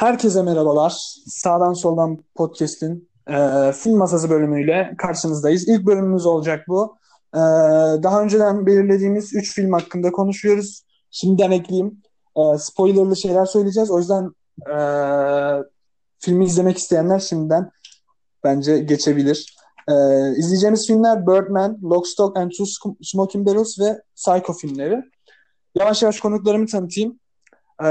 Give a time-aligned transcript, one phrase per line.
[0.00, 0.90] Herkese merhabalar.
[1.26, 5.68] Sağdan soldan podcast'in e, film masası bölümüyle karşınızdayız.
[5.68, 6.96] İlk bölümümüz olacak bu.
[7.34, 7.38] E,
[8.02, 10.82] daha önceden belirlediğimiz 3 film hakkında konuşuyoruz.
[11.10, 12.02] Şimdiden ekleyeyim.
[12.36, 13.90] E, spoilerlı şeyler söyleyeceğiz.
[13.90, 14.30] O yüzden
[14.70, 14.76] e,
[16.18, 17.70] filmi izlemek isteyenler şimdiden
[18.44, 19.56] bence geçebilir.
[19.88, 19.94] E,
[20.36, 25.02] izleyeceğimiz filmler Birdman, Lock, Stock and Two Smoking Barrels ve Psycho filmleri.
[25.74, 27.19] Yavaş yavaş konuklarımı tanıtayım.
[27.80, 27.84] Ee,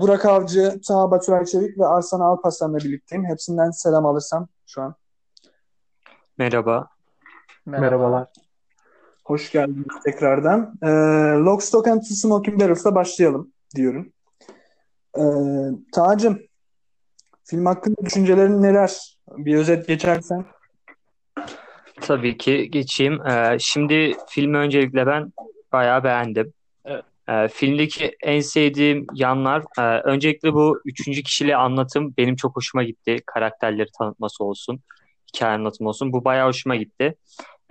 [0.00, 3.24] Burak Avcı, Taha Baturay Çevik ve Arslan Alpaslan'la birlikteyim.
[3.24, 4.94] Hepsinden selam alırsam şu an.
[6.38, 6.88] Merhaba.
[7.66, 8.28] Merhabalar.
[9.24, 10.74] Hoş geldiniz tekrardan.
[10.82, 10.86] Ee,
[11.44, 14.12] Lock, Stock and Two Smoking Barrels'la başlayalım diyorum.
[15.18, 15.22] Ee,
[15.92, 16.42] Taha'cığım,
[17.44, 19.18] film hakkında düşüncelerin neler?
[19.28, 20.44] Bir özet geçersen.
[22.00, 23.26] Tabii ki geçeyim.
[23.26, 25.32] Ee, şimdi filmi öncelikle ben
[25.72, 26.52] bayağı beğendim.
[27.32, 33.16] Ee, filmdeki en sevdiğim yanlar, e, öncelikle bu üçüncü kişili anlatım benim çok hoşuma gitti.
[33.26, 34.80] Karakterleri tanıtması olsun,
[35.34, 36.12] hikaye anlatımı olsun.
[36.12, 37.14] Bu bayağı hoşuma gitti.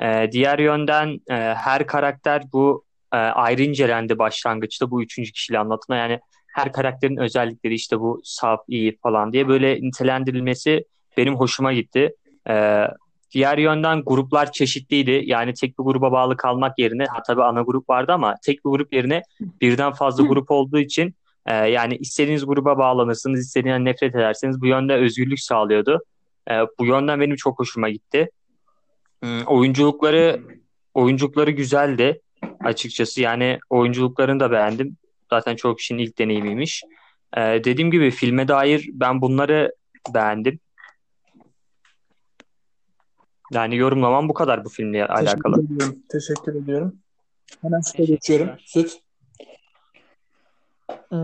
[0.02, 5.98] Ee, diğer yönden e, her karakter bu e, ayrı incelendi başlangıçta bu üçüncü kişili anlatımda.
[5.98, 6.20] Yani
[6.54, 10.86] her karakterin özellikleri işte bu saf, iyi falan diye böyle nitelendirilmesi
[11.18, 12.16] benim hoşuma gitti.
[12.50, 12.88] Ee,
[13.32, 15.22] Diğer yönden gruplar çeşitliydi.
[15.26, 18.70] Yani tek bir gruba bağlı kalmak yerine, ha tabii ana grup vardı ama tek bir
[18.70, 19.22] grup yerine
[19.62, 21.16] birden fazla grup olduğu için
[21.46, 26.04] e, yani istediğiniz gruba bağlanırsınız, istediğinden nefret ederseniz bu yönde özgürlük sağlıyordu.
[26.52, 28.30] E, bu yönden benim çok hoşuma gitti.
[29.24, 30.42] Hmm, oyunculukları
[30.94, 32.22] oyunculukları güzeldi
[32.64, 33.22] açıkçası.
[33.22, 34.98] Yani oyunculuklarını da beğendim.
[35.30, 36.84] Zaten çok kişinin ilk deneyimiymiş.
[37.38, 39.72] E, dediğim gibi filme dair ben bunları
[40.14, 40.60] beğendim.
[43.52, 45.56] Yani yorumlamam bu kadar bu filmle alakalı.
[45.56, 46.00] Teşekkür ediyorum.
[46.10, 46.96] Teşekkür ediyorum.
[47.62, 48.50] Hemen süte geçiyorum.
[48.60, 49.00] Süt.
[51.12, 51.16] Ee,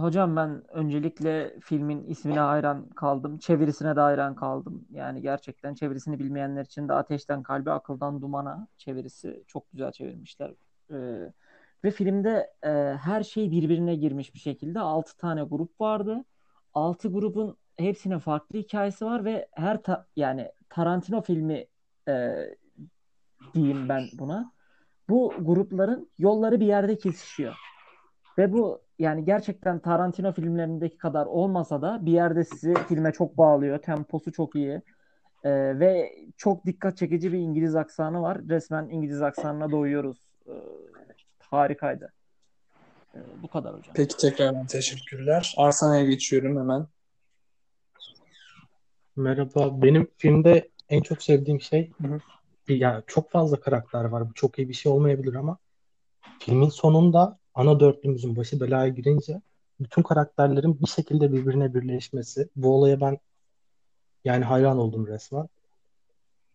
[0.00, 3.38] hocam ben öncelikle filmin ismine hayran kaldım.
[3.38, 4.84] Çevirisine de hayran kaldım.
[4.90, 10.50] Yani gerçekten çevirisini bilmeyenler için de Ateşten Kalbe, Akıldan Dumana çevirisi çok güzel çevirmişler.
[10.90, 11.32] Ee,
[11.84, 12.68] ve filmde e,
[13.02, 14.80] her şey birbirine girmiş bir şekilde.
[14.80, 16.24] 6 tane grup vardı.
[16.74, 21.66] 6 grubun hepsinin farklı hikayesi var ve her ta- yani Tarantino filmi
[22.08, 22.36] e,
[23.54, 24.52] diyeyim ben buna.
[25.08, 27.54] Bu grupların yolları bir yerde kesişiyor.
[28.38, 33.78] Ve bu yani gerçekten Tarantino filmlerindeki kadar olmasa da bir yerde sizi filme çok bağlıyor.
[33.78, 34.82] Temposu çok iyi.
[35.44, 35.50] E,
[35.80, 38.38] ve çok dikkat çekici bir İngiliz aksanı var.
[38.48, 40.18] Resmen İngiliz aksanına doyuyoruz.
[40.46, 40.54] E,
[41.38, 42.12] harikaydı.
[43.14, 43.94] E, bu kadar hocam.
[43.94, 45.54] Peki tekrardan teşekkürler.
[45.56, 46.86] Arsana'ya geçiyorum hemen.
[49.20, 49.82] Merhaba.
[49.82, 52.20] Benim filmde en çok sevdiğim şey Hı hı.
[52.68, 54.30] yani çok fazla karakter var.
[54.30, 55.58] Bu çok iyi bir şey olmayabilir ama
[56.38, 59.40] filmin sonunda ana dörtlümüzün başı belaya girince
[59.80, 62.48] bütün karakterlerin bir şekilde birbirine birleşmesi.
[62.56, 63.18] Bu olaya ben
[64.24, 65.48] yani hayran oldum resmen.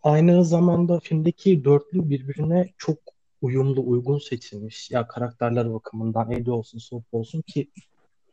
[0.03, 2.97] Aynı zamanda filmdeki dörtlü birbirine çok
[3.41, 4.91] uyumlu, uygun seçilmiş.
[4.91, 7.71] Ya karakterler bakımından Eddie olsun, Soap olsun ki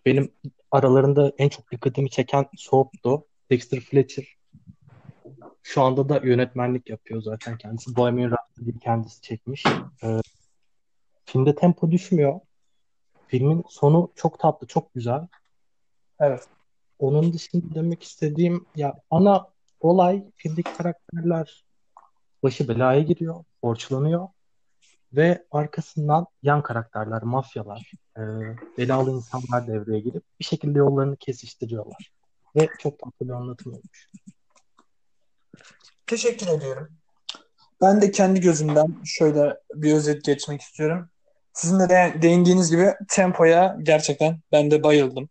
[0.06, 0.32] benim
[0.70, 3.24] aralarında en çok dikkatimi çeken Soap'tu.
[3.52, 4.36] Dexter Fletcher
[5.62, 7.96] şu anda da yönetmenlik yapıyor zaten kendisi.
[7.96, 9.64] Bohemian Rhapsody'yi kendisi çekmiş.
[10.02, 10.20] Ee,
[11.24, 12.40] filmde tempo düşmüyor.
[13.26, 15.26] Filmin sonu çok tatlı, çok güzel.
[16.20, 16.48] Evet.
[16.98, 19.46] Onun dışında demek istediğim ya ana
[19.80, 21.64] olay filmdeki karakterler
[22.42, 24.28] başı belaya giriyor, borçlanıyor
[25.12, 28.22] ve arkasından yan karakterler, mafyalar, e,
[28.78, 32.21] belalı insanlar devreye girip bir şekilde yollarını kesiştiriyorlar.
[32.56, 34.10] Ve çok tatlı bir anlatım olmuş.
[36.06, 36.88] Teşekkür ediyorum.
[37.80, 41.08] Ben de kendi gözümden şöyle bir özet geçmek istiyorum.
[41.52, 45.28] Sizin de, de değindiğiniz gibi tempoya gerçekten ben de bayıldım.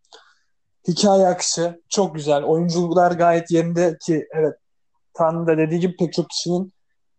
[0.87, 2.43] Hikaye akışı çok güzel.
[2.43, 4.53] Oyunculuklar gayet yerinde ki evet
[5.13, 6.73] Tanrı da dediği gibi pek çok kişinin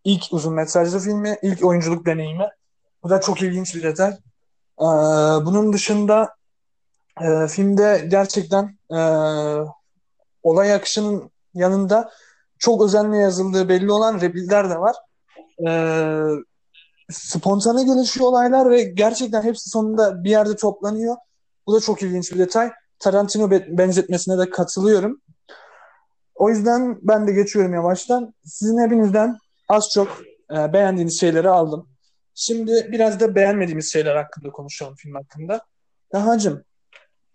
[0.04, 2.48] ilk uzun metrajlı filmi, ilk oyunculuk deneyimi.
[3.02, 4.10] Bu da çok ilginç bir detay.
[4.80, 4.84] Ee,
[5.46, 6.34] bunun dışında
[7.20, 9.00] e, filmde gerçekten e,
[10.42, 12.10] olay akışının yanında
[12.58, 14.96] çok özenle yazıldığı belli olan replikler de var.
[15.68, 16.26] Ee,
[17.10, 21.16] spontane gelişiyor olaylar ve gerçekten hepsi sonunda bir yerde toplanıyor.
[21.66, 22.70] Bu da çok ilginç bir detay.
[22.98, 25.20] Tarantino benzetmesine de katılıyorum.
[26.34, 28.34] O yüzden ben de geçiyorum yavaştan.
[28.44, 29.38] Sizin hepinizden
[29.68, 30.08] az çok
[30.50, 31.88] e, beğendiğiniz şeyleri aldım.
[32.34, 35.60] Şimdi biraz da beğenmediğimiz şeyler hakkında konuşalım film hakkında.
[36.12, 36.64] Dahacım,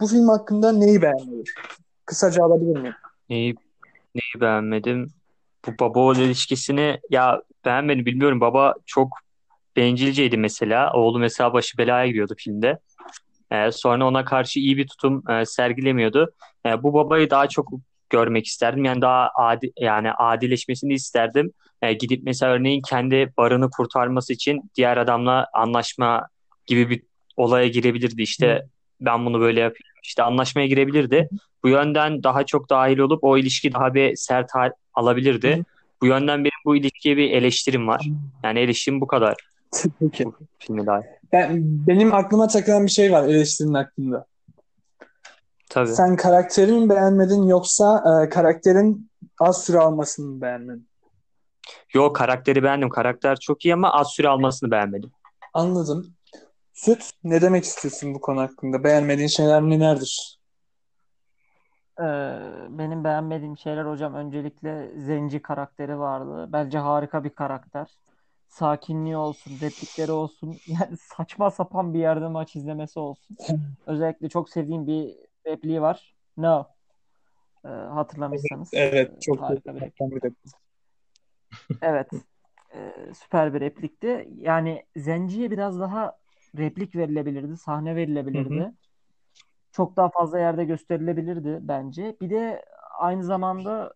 [0.02, 1.44] bu film hakkında neyi beğenmedin?
[2.08, 2.96] Kısaca alabilir miyim?
[3.30, 3.56] Neyi,
[4.16, 5.14] neyi beğenmedim?
[5.66, 8.42] Bu baba oğul ilişkisini ya beğenmedim bilmiyorum.
[8.42, 9.18] Baba çok
[9.76, 10.94] bencilceydi mesela.
[10.94, 12.80] Oğlu mesela başı belaya giriyordu filmde.
[13.52, 16.34] E, sonra ona karşı iyi bir tutum e, sergilemiyordu.
[16.66, 17.70] E, bu babayı daha çok
[18.10, 18.86] görmek isterdim.
[18.86, 21.52] Yani daha adi, yani adileşmesini isterdim.
[21.82, 26.28] E, gidip mesela örneğin kendi barını kurtarması için diğer adamla anlaşma
[26.66, 27.02] gibi bir
[27.38, 28.22] olaya girebilirdi.
[28.22, 28.66] İşte
[29.02, 29.94] ben bunu böyle yapayım.
[30.04, 31.30] İşte anlaşmaya girebilirdi.
[31.68, 35.66] Bu yönden daha çok dahil olup o ilişki daha bir sert hal alabilirdi.
[36.02, 38.10] Bu yönden benim bu ilişkiye bir eleştirim var.
[38.44, 39.36] Yani eleştirim bu kadar.
[40.00, 40.26] Peki.
[40.26, 41.06] Bu filme dair.
[41.34, 41.50] Ben,
[41.88, 44.26] benim aklıma takılan bir şey var eleştirinin hakkında.
[45.70, 45.88] Tabii.
[45.88, 49.10] Sen karakteri mi beğenmedin yoksa e, karakterin
[49.40, 50.88] az süre almasını mı beğenmedin?
[51.94, 52.90] Yo karakteri beğendim.
[52.90, 55.12] Karakter çok iyi ama az süre almasını beğenmedim.
[55.54, 56.14] Anladım.
[56.74, 58.84] Süt, ne demek istiyorsun bu konu hakkında?
[58.84, 60.37] Beğenmediğin şeyler nelerdir?
[62.70, 66.50] Benim beğenmediğim şeyler hocam öncelikle Zenci karakteri vardı.
[66.54, 67.88] Bence harika bir karakter.
[68.48, 70.60] Sakinliği olsun, replikleri olsun.
[70.68, 73.38] Yani saçma sapan bir yerde maç izlemesi olsun.
[73.88, 75.16] Özellikle çok sevdiğim bir
[75.46, 76.16] repliği var.
[76.38, 76.68] No.
[77.66, 78.70] Ee, hatırlamışsanız.
[78.74, 80.54] Evet, çok harika bir replik.
[81.82, 82.08] Evet.
[82.76, 84.30] Ee, süper bir replikti.
[84.38, 86.18] Yani Zenci'ye biraz daha
[86.58, 88.54] replik verilebilirdi, sahne verilebilirdi.
[88.54, 88.74] Hı hı.
[89.78, 92.18] Çok daha fazla yerde gösterilebilirdi bence.
[92.22, 92.66] Bir de
[93.00, 93.94] aynı zamanda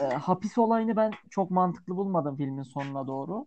[0.00, 3.46] e, hapis olayını ben çok mantıklı bulmadım filmin sonuna doğru.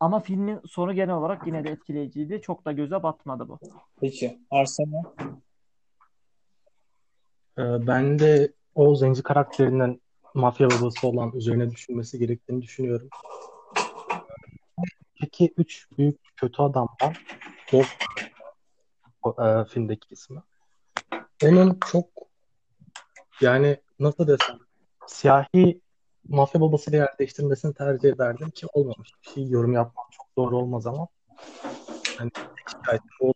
[0.00, 2.40] Ama filmin sonu genel olarak yine de etkileyiciydi.
[2.42, 3.58] Çok da göze batmadı bu.
[4.00, 4.38] Peki.
[4.50, 5.02] Arsene?
[7.58, 10.00] Ee, ben de o zenci karakterinden
[10.34, 13.08] mafya babası olan üzerine düşünmesi gerektiğini düşünüyorum.
[15.20, 17.14] Peki üç büyük kötü adamdan
[17.72, 17.84] Bob
[19.22, 20.40] o, e, filmdeki ismi.
[21.44, 22.06] Onun çok
[23.40, 24.58] yani nasıl desem
[25.06, 25.80] siyahi
[26.28, 29.10] mafya babasıyla yer değiştirmesini tercih ederdim ki olmamış.
[29.22, 31.08] Bir şey yorum yapmam çok doğru olmaz ama
[33.20, 33.32] o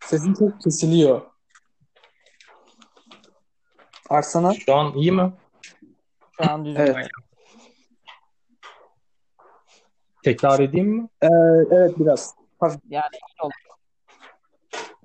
[0.00, 1.22] Sesin çok kesiliyor.
[4.10, 4.54] Arsana?
[4.54, 5.32] şu an iyi mi?
[6.36, 6.80] Şu an düzgün.
[6.80, 7.08] Evet.
[10.22, 11.08] Tekrar edeyim mi?
[11.22, 11.26] Ee,
[11.70, 12.34] evet biraz.
[12.62, 13.52] Yani iyi oldu.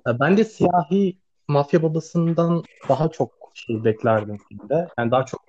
[0.06, 1.18] Ya Ben de siyahi
[1.48, 4.88] mafya babasından daha çok şey beklerdim filmde.
[4.98, 5.40] Yani daha çok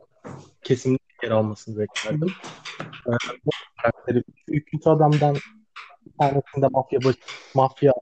[0.63, 2.33] kesimli yer almasını beklerdim.
[3.07, 3.11] Ee,
[3.45, 3.49] bu
[3.81, 5.35] karakteri üç kötü adamdan
[6.05, 7.15] bir tanesinde mafya baş,
[7.53, 7.93] mafya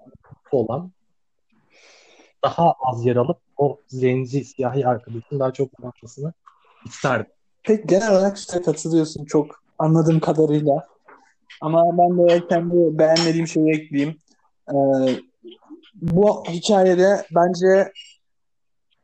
[0.51, 0.91] olan
[2.43, 6.33] daha az yer alıp o zenci siyahi arkadaşın daha çok kullanmasını
[6.85, 7.31] isterdim.
[7.63, 10.87] Pek genel olarak size katılıyorsun çok anladığım kadarıyla.
[11.61, 14.17] Ama ben de kendi beğenmediğim şeyi ekleyeyim.
[14.69, 14.75] Ee,
[15.93, 17.91] bu hikayede bence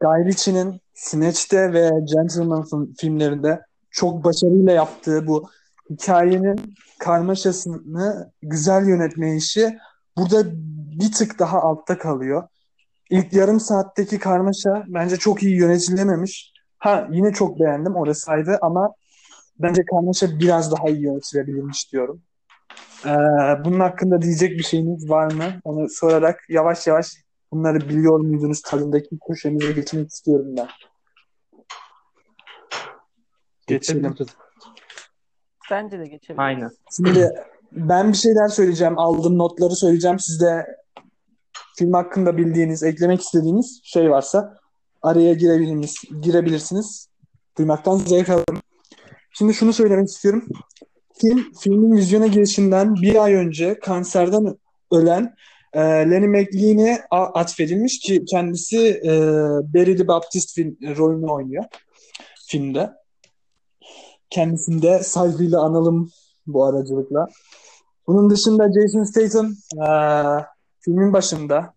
[0.01, 2.66] Guy Ritchie'nin Snatch'te ve Gentleman
[2.98, 3.62] filmlerinde
[3.92, 5.50] çok başarıyla yaptığı bu
[5.89, 9.78] hikayenin karmaşasını güzel yönetme işi
[10.18, 10.44] burada
[11.00, 12.48] bir tık daha altta kalıyor.
[13.10, 16.54] İlk yarım saatteki karmaşa bence çok iyi yönetilememiş.
[16.78, 18.94] Ha yine çok beğendim orası ayrı ama
[19.60, 22.22] bence karmaşa biraz daha iyi yönetilebilirmiş diyorum.
[23.06, 23.09] Ee,
[23.65, 25.44] bunun hakkında diyecek bir şeyiniz var mı?
[25.63, 27.13] Onu sorarak yavaş yavaş
[27.51, 30.68] bunları biliyor muydunuz tadındaki köşemize geçmek istiyorum ben.
[33.68, 34.15] Geçelim.
[35.71, 36.39] Bence de geçebiliriz.
[36.39, 36.71] Aynen.
[36.95, 37.33] Şimdi
[37.71, 39.00] ben bir şeyler söyleyeceğim.
[39.00, 40.19] Aldığım notları söyleyeceğim.
[40.19, 40.77] Siz de
[41.77, 44.57] film hakkında bildiğiniz, eklemek istediğiniz şey varsa
[45.01, 45.96] araya girebilirsiniz.
[46.22, 47.10] girebilirsiniz.
[47.57, 48.62] Duymaktan zevk alırım.
[49.31, 50.48] Şimdi şunu söylemek istiyorum.
[51.21, 54.57] Film, filmin vizyona girişinden bir ay önce kanserden
[54.91, 55.36] ölen
[55.74, 59.12] e, Lenny McLean'e atfedilmiş ki kendisi e,
[59.74, 61.63] Barry the Baptist film, rolünü oynuyor
[62.47, 62.91] filmde.
[64.29, 66.12] Kendisini de saygıyla analım
[66.47, 67.27] bu aracılıkla.
[68.07, 69.53] Bunun dışında Jason Statham
[69.88, 69.89] e,
[70.79, 71.74] filmin başında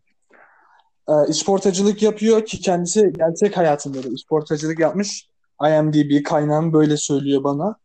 [1.08, 5.28] e, işportacılık yapıyor ki kendisi gerçek hayatında da işportacılık yapmış.
[5.62, 7.76] IMDb kaynağım böyle söylüyor bana.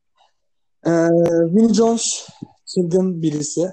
[0.85, 0.91] E,
[1.55, 2.29] Vinnie Jones
[2.65, 3.71] çılgın birisi.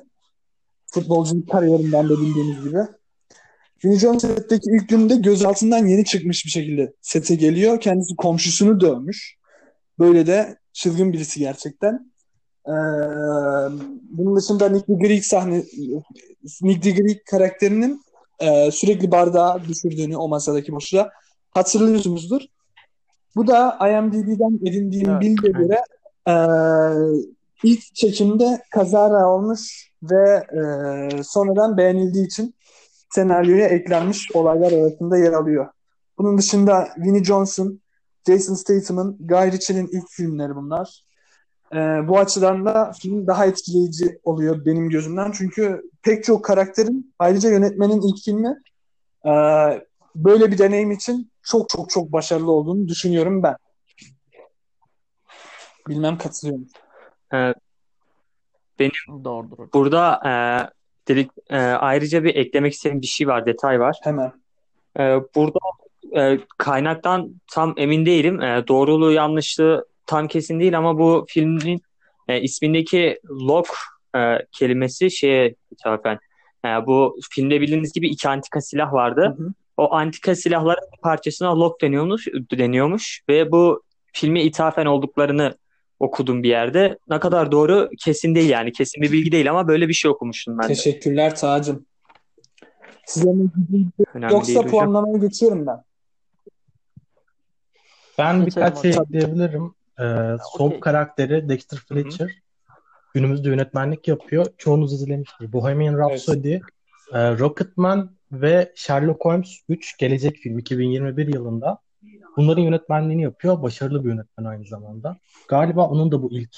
[0.87, 2.79] Futbolculuk kariyerinden de bildiğiniz gibi.
[3.85, 7.81] Vinnie Jones setteki ilk günde gözaltından yeni çıkmış bir şekilde sete geliyor.
[7.81, 9.37] Kendisi komşusunu dövmüş.
[9.99, 12.13] Böyle de çılgın birisi gerçekten.
[12.69, 12.73] Ee,
[14.11, 15.63] bunun dışında Nick the Greek sahne
[16.63, 18.03] Nick the Greek karakterinin
[18.41, 21.11] e, sürekli bardağı düşürdüğünü o masadaki boşluğa
[21.51, 22.41] hatırlıyorsunuzdur.
[23.37, 25.21] Bu da IMDb'den edindiğim Evet.
[25.21, 25.79] bilgiye göre
[26.29, 26.35] e,
[27.63, 32.55] ilk çekimde kazara olmuş ve e, sonradan beğenildiği için
[33.11, 35.69] senaryoya eklenmiş olaylar arasında yer alıyor.
[36.19, 37.81] Bunun dışında Vinnie Johnson,
[38.27, 41.05] Jason Statham'ın, Guy Ritchie'nin ilk filmleri bunlar.
[41.73, 41.77] Ee,
[42.09, 45.33] bu açıdan da film daha etkileyici oluyor benim gözümden.
[45.33, 48.57] Çünkü pek çok karakterin ayrıca yönetmenin ilk filmi
[49.27, 49.33] e,
[50.17, 53.57] böyle bir deneyim için çok çok çok başarılı olduğunu düşünüyorum ben.
[55.89, 56.81] Bilmem katılıyor musun?
[57.35, 57.53] Ee,
[59.25, 59.71] Doğrudur hocam.
[59.75, 60.33] burada e,
[61.09, 63.97] dedik, e, ayrıca bir eklemek istediğim bir şey var, detay var.
[64.03, 64.33] Hemen.
[64.99, 65.59] Ee, burada
[66.17, 68.41] e, kaynaktan tam emin değilim.
[68.43, 71.83] E, doğruluğu yanlışlığı tam kesin değil ama bu filmin
[72.29, 73.69] e, ismindeki lock
[74.17, 76.19] e, kelimesi şeye ithafen.
[76.65, 79.35] E, bu filmde bildiğiniz gibi iki antika silah vardı.
[79.39, 79.53] Hı hı.
[79.77, 85.55] O antika silahların bir parçasına lock deniyormuş, deniyormuş ve bu filme ithafen olduklarını
[86.03, 86.99] okudum bir yerde.
[87.09, 88.73] Ne kadar doğru kesin değil yani.
[88.73, 90.69] Kesin bir bilgi değil ama böyle bir şey okumuştum ben.
[90.69, 91.87] Teşekkürler Tacım.
[93.07, 93.31] Size
[94.15, 94.71] Önemli Yoksa değil hocam.
[94.71, 95.83] puanlamaya geçiyorum ben.
[98.19, 99.75] Ben birkaç şey ekleyebilirim.
[100.01, 100.81] Ee, son Okey.
[100.81, 102.31] karakteri Dexter Fletcher.
[103.15, 104.47] Günümüzde yönetmenlik yapıyor.
[104.59, 105.53] Çoğunuz izlemiştir.
[105.53, 111.79] Bohemian Rhapsody, e, Rocketman ve Sherlock Holmes 3 gelecek film 2021 yılında.
[112.37, 113.63] Bunların yönetmenliğini yapıyor.
[113.63, 115.17] Başarılı bir yönetmen aynı zamanda.
[115.49, 116.57] Galiba onun da bu ilk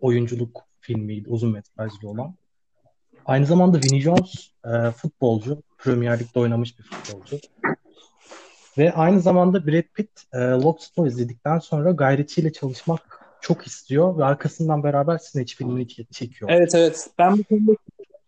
[0.00, 1.28] oyunculuk filmiydi.
[1.28, 2.34] Uzun metrajlı olan.
[3.26, 5.62] Aynı zamanda Vinnie Jones e, futbolcu.
[5.78, 7.38] Premier Lig'de oynamış bir futbolcu.
[8.78, 14.82] Ve aynı zamanda Brad Pitt e, Lockstock izledikten sonra ile çalışmak çok istiyor ve arkasından
[14.82, 16.50] beraber Snatch filmini çe- çekiyor.
[16.50, 17.10] Evet evet.
[17.18, 17.72] Ben bu konuda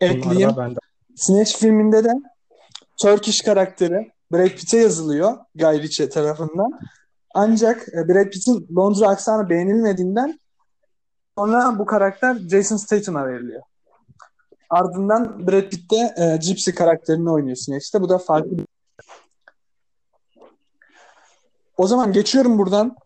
[0.01, 0.51] ekleyeyim.
[0.51, 0.79] Da bende.
[1.17, 2.13] Snatch filminde de
[2.97, 6.81] Turkish karakteri Brad Pitt'e yazılıyor Guy Ritchie tarafından.
[7.35, 10.41] Ancak e, Brad Pitt'in Londra aksanı beğenilmediğinden
[11.39, 13.63] sonra bu karakter Jason Statham'a veriliyor.
[14.71, 18.01] Ardından Brad Pitt de e, Gypsy karakterini oynuyor Snatch'te.
[18.01, 18.57] Bu da farklı.
[21.77, 22.97] O zaman geçiyorum buradan.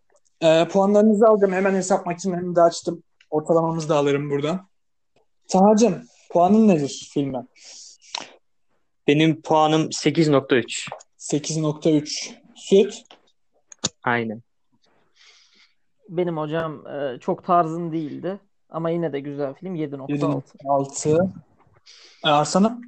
[0.41, 1.53] E, puanlarınızı alacağım.
[1.53, 3.03] Hemen hesap makinemi de açtım.
[3.29, 4.67] Ortalamamızı da alırım buradan.
[5.47, 7.45] Tahacığım, puanın nedir filme?
[9.07, 10.89] Benim puanım 8.3.
[11.23, 12.33] 8.3.
[12.55, 13.03] Süt.
[14.03, 14.41] Aynen.
[16.09, 18.39] Benim hocam e, çok tarzım değildi.
[18.69, 20.07] Ama yine de güzel film 7.6.
[20.63, 21.29] 7.6.
[22.25, 22.81] E, Arslan'a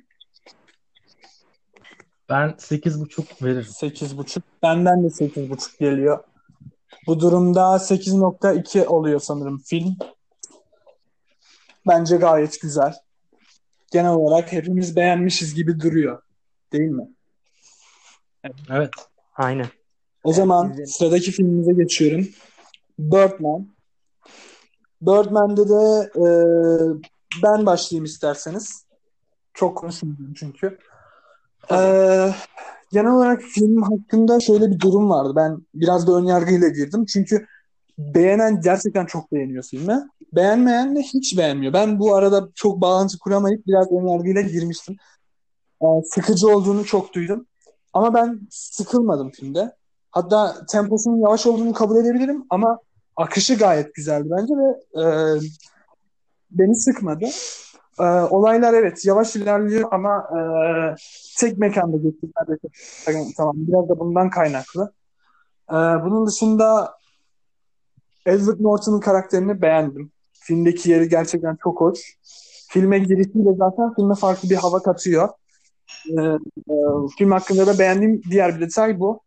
[2.30, 3.72] Ben 8.5 veririm.
[3.72, 4.42] 8.5.
[4.64, 6.24] Benden de 8.5 geliyor.
[7.08, 9.98] Bu durumda 8.2 oluyor sanırım film.
[11.88, 12.94] Bence gayet güzel.
[13.92, 16.22] Genel olarak hepimiz beğenmişiz gibi duruyor.
[16.74, 17.15] Değil mi?
[18.70, 18.90] Evet.
[19.36, 19.68] Aynen.
[20.24, 20.86] O zaman güzel.
[20.86, 22.28] sıradaki filmimize geçiyorum.
[23.00, 23.76] Birdman.
[25.02, 26.26] Birdman'de de e,
[27.44, 28.86] ben başlayayım isterseniz.
[29.54, 30.78] Çok konuşmayacağım çünkü.
[31.72, 31.78] E,
[32.92, 35.34] genel olarak film hakkında şöyle bir durum vardı.
[35.36, 37.06] Ben biraz da önyargıyla girdim.
[37.06, 37.46] Çünkü
[37.98, 40.08] beğenen gerçekten çok beğeniyor filmi.
[40.34, 41.74] Beğenmeyen de hiç beğenmiyor.
[41.74, 44.96] Ben bu arada çok bağlantı kuramayıp biraz önyargıyla girmiştim.
[45.82, 47.48] E, sıkıcı olduğunu çok duydum.
[47.96, 49.76] Ama ben sıkılmadım filmde.
[50.12, 52.80] Hatta temposunun yavaş olduğunu kabul edebilirim ama
[53.16, 55.06] akışı gayet güzeldi bence ve e,
[56.52, 57.26] beni sıkmadı.
[58.00, 60.40] E, olaylar evet yavaş ilerliyor ama e,
[61.40, 62.68] tek mekanda neredeyse.
[63.38, 64.94] Tamam biraz da bundan kaynaklı.
[65.70, 66.98] E, bunun dışında
[68.26, 70.12] Edward Norton'un karakterini beğendim.
[70.34, 72.18] Filmdeki yeri gerçekten çok hoş.
[72.70, 75.30] Filme girişiyle zaten filme farklı bir hava katıyor.
[76.10, 76.76] E, e,
[77.18, 79.26] film hakkında da beğendiğim diğer bir detay bu.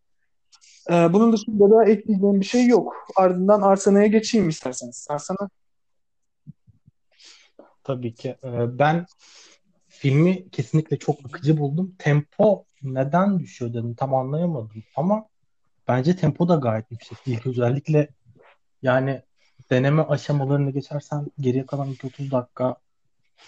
[0.91, 3.07] Ee, bunun dışında da ekleyeceğim bir şey yok.
[3.17, 5.07] Ardından Arsena'ya geçeyim isterseniz.
[5.11, 5.49] Arsana.
[7.85, 8.37] Tabii ki.
[8.45, 9.07] Ee, Ben
[9.89, 11.95] filmi kesinlikle çok akıcı buldum.
[11.99, 14.83] Tempo neden düşüyor dedim tam anlayamadım.
[14.97, 15.27] Ama
[15.89, 17.19] bence tempo da gayet yüksek.
[17.27, 18.09] İlk özellikle
[18.83, 19.23] yani
[19.71, 22.77] deneme aşamalarını geçersen geriye kalan ilk 30 dakika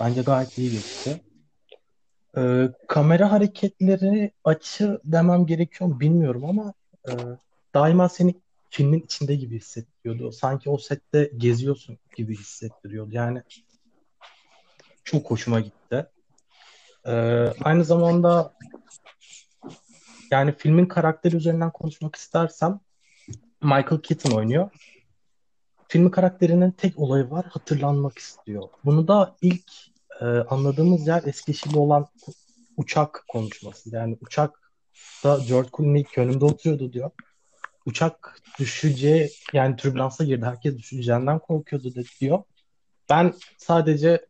[0.01, 1.21] bence gayet iyi geçti.
[2.37, 6.75] Ee, kamera hareketleri açı demem gerekiyor mu bilmiyorum ama
[7.09, 7.11] e,
[7.75, 8.35] daima seni
[8.71, 10.33] filmin içinde gibi hissettiriyordu.
[10.33, 13.15] Sanki o sette geziyorsun gibi hissettiriyordu.
[13.15, 13.43] Yani
[15.05, 16.07] çok hoşuma gitti.
[17.07, 17.13] Ee,
[17.65, 18.55] aynı zamanda
[20.31, 22.81] yani filmin karakteri üzerinden konuşmak istersem
[23.63, 24.71] Michael Keaton oynuyor.
[25.89, 28.69] Filmin karakterinin tek olayı var, hatırlanmak istiyor.
[28.85, 29.73] Bunu da ilk
[30.21, 32.07] e, anladığımız yer Eskişehir'de olan
[32.77, 33.95] uçak konuşması.
[33.97, 37.11] Yani uçakta George Clooney önümde oturuyordu diyor.
[37.87, 40.45] Uçak düşeceği yani türbülansa girdi.
[40.45, 42.43] Herkes düşeceğinden korkuyordu dedi diyor.
[43.11, 44.27] Ben sadece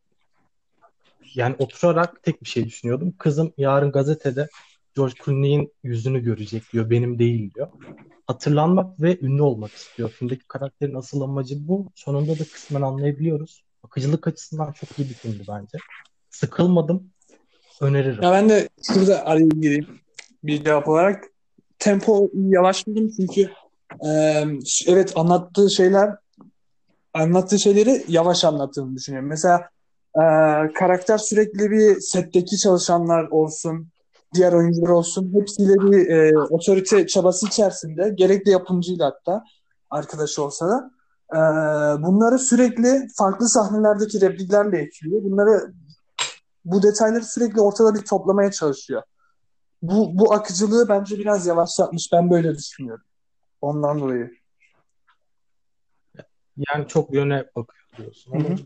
[1.35, 3.15] yani oturarak tek bir şey düşünüyordum.
[3.19, 4.49] Kızım yarın gazetede
[4.97, 6.91] George Clooney'in yüzünü görecek diyor.
[6.91, 7.69] Benim değil diyor.
[8.27, 10.11] Hatırlanmak ve ünlü olmak istiyor.
[10.11, 11.87] Filmdeki karakterin asıl amacı bu.
[11.95, 13.65] Sonunda da kısmen anlayabiliyoruz.
[13.85, 15.79] Akıcılık açısından çok iyi bir filmdi bence.
[16.31, 17.11] Sıkılmadım.
[17.81, 18.23] Öneririm.
[18.23, 20.01] Ya ben de şurada araya gireyim
[20.45, 21.25] bir cevap olarak.
[21.79, 23.51] Tempo yavaş buldum çünkü
[24.07, 24.45] e,
[24.87, 26.11] evet anlattığı şeyler
[27.15, 29.29] anlattığı şeyleri yavaş anlattığını düşünüyorum.
[29.29, 29.69] Mesela
[30.15, 30.23] e,
[30.75, 33.89] karakter sürekli bir setteki çalışanlar olsun,
[34.35, 39.45] diğer oyuncular olsun hepsiyle bir e, otorite çabası içerisinde gerekli yapımcıyla hatta
[39.91, 40.91] arkadaşı olsa da
[41.33, 41.39] e,
[42.03, 45.23] bunları sürekli farklı sahnelerdeki repliklerle ekliyor.
[45.23, 45.73] Bunları
[46.65, 49.03] bu detayları sürekli ortada bir toplamaya çalışıyor.
[49.83, 52.13] Bu, bu akıcılığı bence biraz yavaşlatmış.
[52.13, 53.05] Ben böyle düşünüyorum.
[53.61, 54.31] Ondan dolayı.
[56.57, 58.33] Yani çok yöne bakıyor diyorsun.
[58.33, 58.57] Hı hı.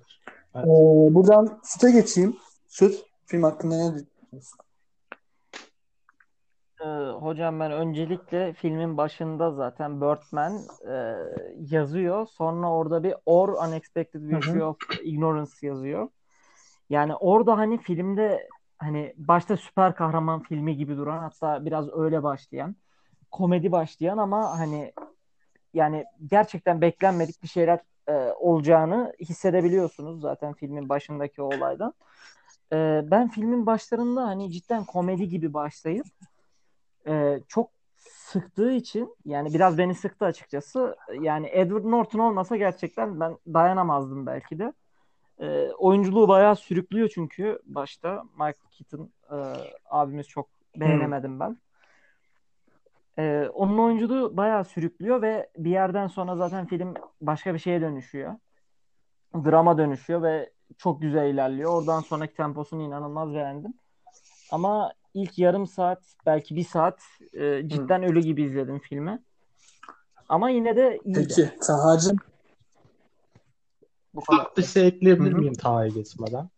[0.54, 0.66] Evet.
[0.66, 2.37] Ee, buradan süte geçeyim.
[2.68, 4.59] Süt, film hakkında ne düşünüyorsun?
[6.81, 6.87] Ee,
[7.21, 11.16] hocam ben öncelikle filmin başında zaten Birdman e,
[11.75, 12.26] yazıyor.
[12.26, 16.09] Sonra orada bir or unexpected virtue of ignorance yazıyor.
[16.90, 22.76] Yani orada hani filmde hani başta süper kahraman filmi gibi duran hatta biraz öyle başlayan
[23.31, 24.93] komedi başlayan ama hani
[25.75, 31.95] yani gerçekten beklenmedik bir şeyler e, olacağını hissedebiliyorsunuz zaten filmin başındaki o olaydan.
[32.73, 36.07] E, ben filmin başlarında hani cidden komedi gibi başlayıp
[37.06, 40.96] e, çok sıktığı için yani biraz beni sıktı açıkçası.
[41.20, 44.73] Yani Edward Norton olmasa gerçekten ben dayanamazdım belki de.
[45.40, 49.37] E, oyunculuğu bayağı sürüklüyor çünkü başta Michael Keaton e,
[49.90, 51.58] abimiz çok beğenemedim ben.
[53.18, 58.34] E, onun oyunculuğu bayağı sürüklüyor ve bir yerden sonra zaten film başka bir şeye dönüşüyor.
[59.34, 61.73] Drama dönüşüyor ve çok güzel ilerliyor.
[61.73, 63.75] Oradan sonraki temposunu inanılmaz beğendim.
[64.50, 67.02] Ama ilk yarım saat belki bir saat
[67.33, 68.06] e, cidden Hı.
[68.06, 69.23] ölü gibi izledim filmi.
[70.28, 71.25] Ama yine de iyiydi.
[71.28, 72.16] Peki Taha'cığım
[74.14, 74.56] bu kadar.
[74.56, 76.49] Bir şey ekleyebilir miyim Taha'ya geçmeden?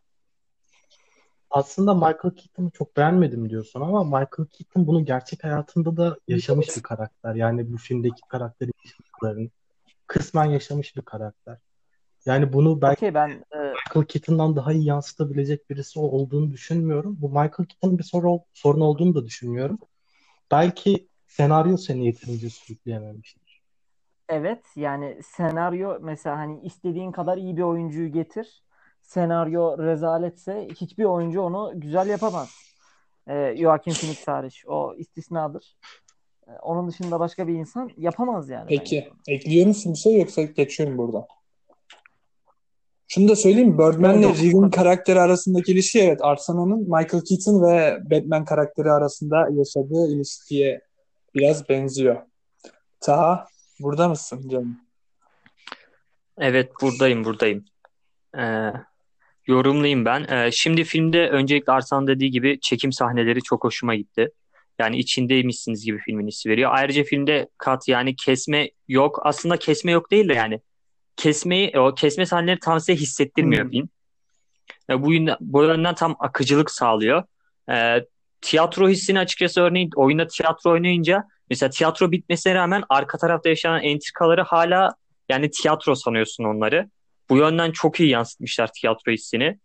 [1.51, 6.83] Aslında Michael Keaton'ı çok beğenmedim diyorsun ama Michael Keaton bunu gerçek hayatında da yaşamış bir
[6.83, 7.35] karakter.
[7.35, 9.49] Yani bu filmdeki karakterin yaşadıklarını
[10.07, 11.59] kısmen yaşamış bir karakter.
[12.27, 13.59] Yani bunu belki okay, ben e...
[13.59, 17.17] Michael Keaton'dan daha iyi yansıtabilecek birisi olduğunu düşünmüyorum.
[17.21, 19.79] Bu Michael Keaton'ın bir soru, sorun olduğunu da düşünmüyorum.
[20.51, 23.63] Belki senaryo seni yeterince sürükleyememiştir.
[24.29, 28.63] Evet yani senaryo mesela hani istediğin kadar iyi bir oyuncuyu getir.
[29.03, 32.51] Senaryo rezaletse hiçbir oyuncu onu güzel yapamaz.
[33.29, 34.65] Ee, Joaquin Phoenix hariç.
[34.67, 35.77] O istisnadır.
[36.49, 38.67] Ee, onun dışında başka bir insan yapamaz yani.
[38.69, 39.09] Peki.
[39.29, 41.27] Ekliyor musun bir şey yoksa geçiyorum burada.
[43.09, 48.45] Şunu da söyleyeyim Birdman ile Regan karakteri arasındaki ilişki evet Arsenal'ın Michael Keaton ve Batman
[48.45, 50.81] karakteri arasında yaşadığı ilişkiye
[51.35, 52.17] biraz benziyor.
[53.01, 53.47] Taha
[53.81, 54.81] burada mısın canım?
[56.39, 57.65] Evet buradayım buradayım.
[58.39, 58.73] Ee,
[59.47, 60.25] yorumlayayım ben.
[60.25, 64.31] Ee, şimdi filmde öncelikle Arsan dediği gibi çekim sahneleri çok hoşuma gitti.
[64.79, 66.71] Yani içindeymişsiniz gibi filmin hissi veriyor.
[66.75, 69.21] Ayrıca filmde kat yani kesme yok.
[69.23, 70.61] Aslında kesme yok değil de yani
[71.17, 73.83] kesmeyi o kesme sahneleri tam size hissettirmiyor hmm.
[74.91, 77.23] E, bu, yönden, bu yönden tam akıcılık sağlıyor.
[77.71, 78.05] E,
[78.41, 84.43] tiyatro hissini açıkçası örneğin oyunda tiyatro oynayınca mesela tiyatro bitmesine rağmen arka tarafta yaşanan entrikaları
[84.43, 84.95] hala
[85.29, 86.91] yani tiyatro sanıyorsun onları.
[87.31, 89.59] Bu yönden çok iyi yansıtmışlar tiyatro hissini.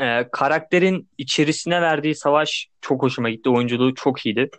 [0.00, 3.50] E, karakterin içerisine verdiği savaş çok hoşuma gitti.
[3.50, 4.50] Oyunculuğu çok iyiydi.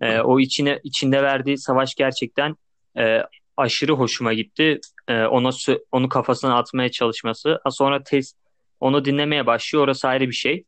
[0.00, 2.56] E, o içine içinde verdiği savaş gerçekten
[2.98, 3.22] e,
[3.56, 4.80] aşırı hoşuma gitti.
[5.08, 5.50] E, ona
[5.92, 7.60] onu kafasına atmaya çalışması.
[7.70, 8.34] Sonra tez
[8.80, 9.84] onu dinlemeye başlıyor.
[9.84, 10.64] Orası ayrı bir şey.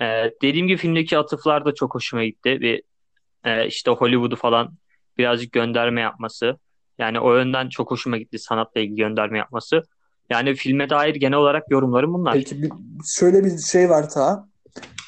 [0.00, 0.04] E,
[0.42, 2.82] dediğim gibi filmdeki atıflar da çok hoşuma gitti ve
[3.44, 4.74] e, işte Hollywood'u falan
[5.18, 6.58] birazcık gönderme yapması.
[6.98, 9.82] Yani o yönden çok hoşuma gitti sanatla ilgili gönderme yapması.
[10.30, 12.34] Yani filme dair genel olarak yorumlarım bunlar.
[12.34, 12.70] Peki bir,
[13.06, 14.48] şöyle bir şey var ta.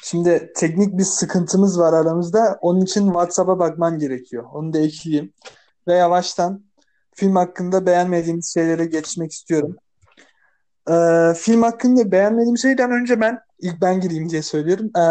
[0.03, 2.57] Şimdi teknik bir sıkıntımız var aramızda.
[2.61, 4.43] Onun için WhatsApp'a bakman gerekiyor.
[4.53, 5.33] Onu da ekleyeyim.
[5.87, 6.63] Ve yavaştan
[7.15, 9.75] film hakkında beğenmediğimiz şeylere geçmek istiyorum.
[10.89, 14.91] Ee, film hakkında beğenmediğim şeyden önce ben ilk ben gireyim diye söylüyorum.
[14.97, 15.01] Ee,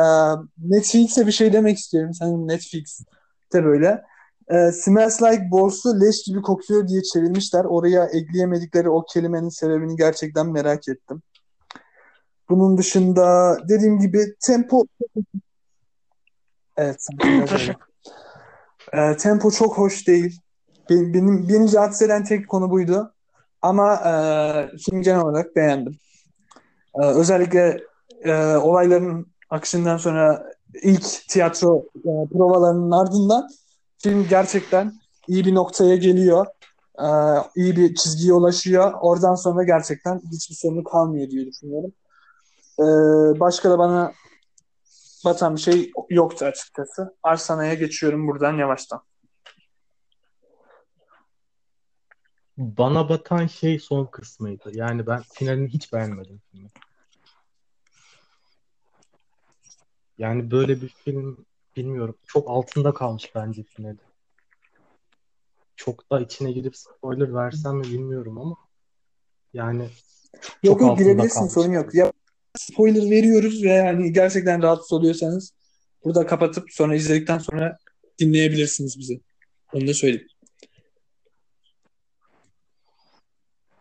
[0.59, 2.15] Netflix'e bir şey demek istiyorum.
[2.15, 4.03] Sen Netflix'te böyle.
[4.51, 7.65] Ee, Smells Like Balls'u leş gibi kokuyor diye çevirmişler.
[7.65, 11.23] Oraya ekleyemedikleri o kelimenin sebebini gerçekten merak ettim.
[12.49, 14.85] Bunun dışında dediğim gibi tempo
[16.77, 17.07] Evet.
[18.93, 20.41] e, tempo çok hoş değil.
[20.91, 23.13] Benim, benim beni rahatsız eden tek konu buydu.
[23.63, 24.13] Ama e,
[24.77, 25.99] film genel olarak beğendim.
[26.95, 27.81] E, özellikle
[28.25, 33.49] e, olayların akışından sonra ilk tiyatro e, provalarının ardından
[33.99, 34.93] film gerçekten
[35.29, 36.47] iyi bir noktaya geliyor.
[36.99, 37.09] E,
[37.57, 38.93] iyi bir çizgiye ulaşıyor.
[39.01, 41.93] Oradan sonra gerçekten hiçbir sorunu kalmıyor diye düşünüyorum.
[42.79, 42.85] E,
[43.41, 44.13] başka da bana
[45.25, 47.17] batan bir şey yoktu açıkçası.
[47.23, 49.01] Arsana'ya geçiyorum buradan yavaştan.
[52.59, 54.71] Bana batan şey son kısmıydı.
[54.73, 56.69] Yani ben finalini hiç beğenmedim filmi.
[60.19, 62.19] Yani böyle bir film bilmiyorum.
[62.27, 63.99] Çok altında kalmış bence finali.
[65.77, 68.57] Çok da içine girip spoiler versem mi bilmiyorum ama
[69.55, 69.89] yani
[70.43, 71.53] çok Yok yok girebilirsin kalmış.
[71.53, 71.95] sorun yok.
[71.95, 72.13] Ya
[72.57, 75.53] spoiler veriyoruz ve yani gerçekten rahatsız oluyorsanız
[76.05, 77.79] burada kapatıp sonra izledikten sonra
[78.19, 79.21] dinleyebilirsiniz bizi.
[79.73, 80.29] Onu da söyleyeyim.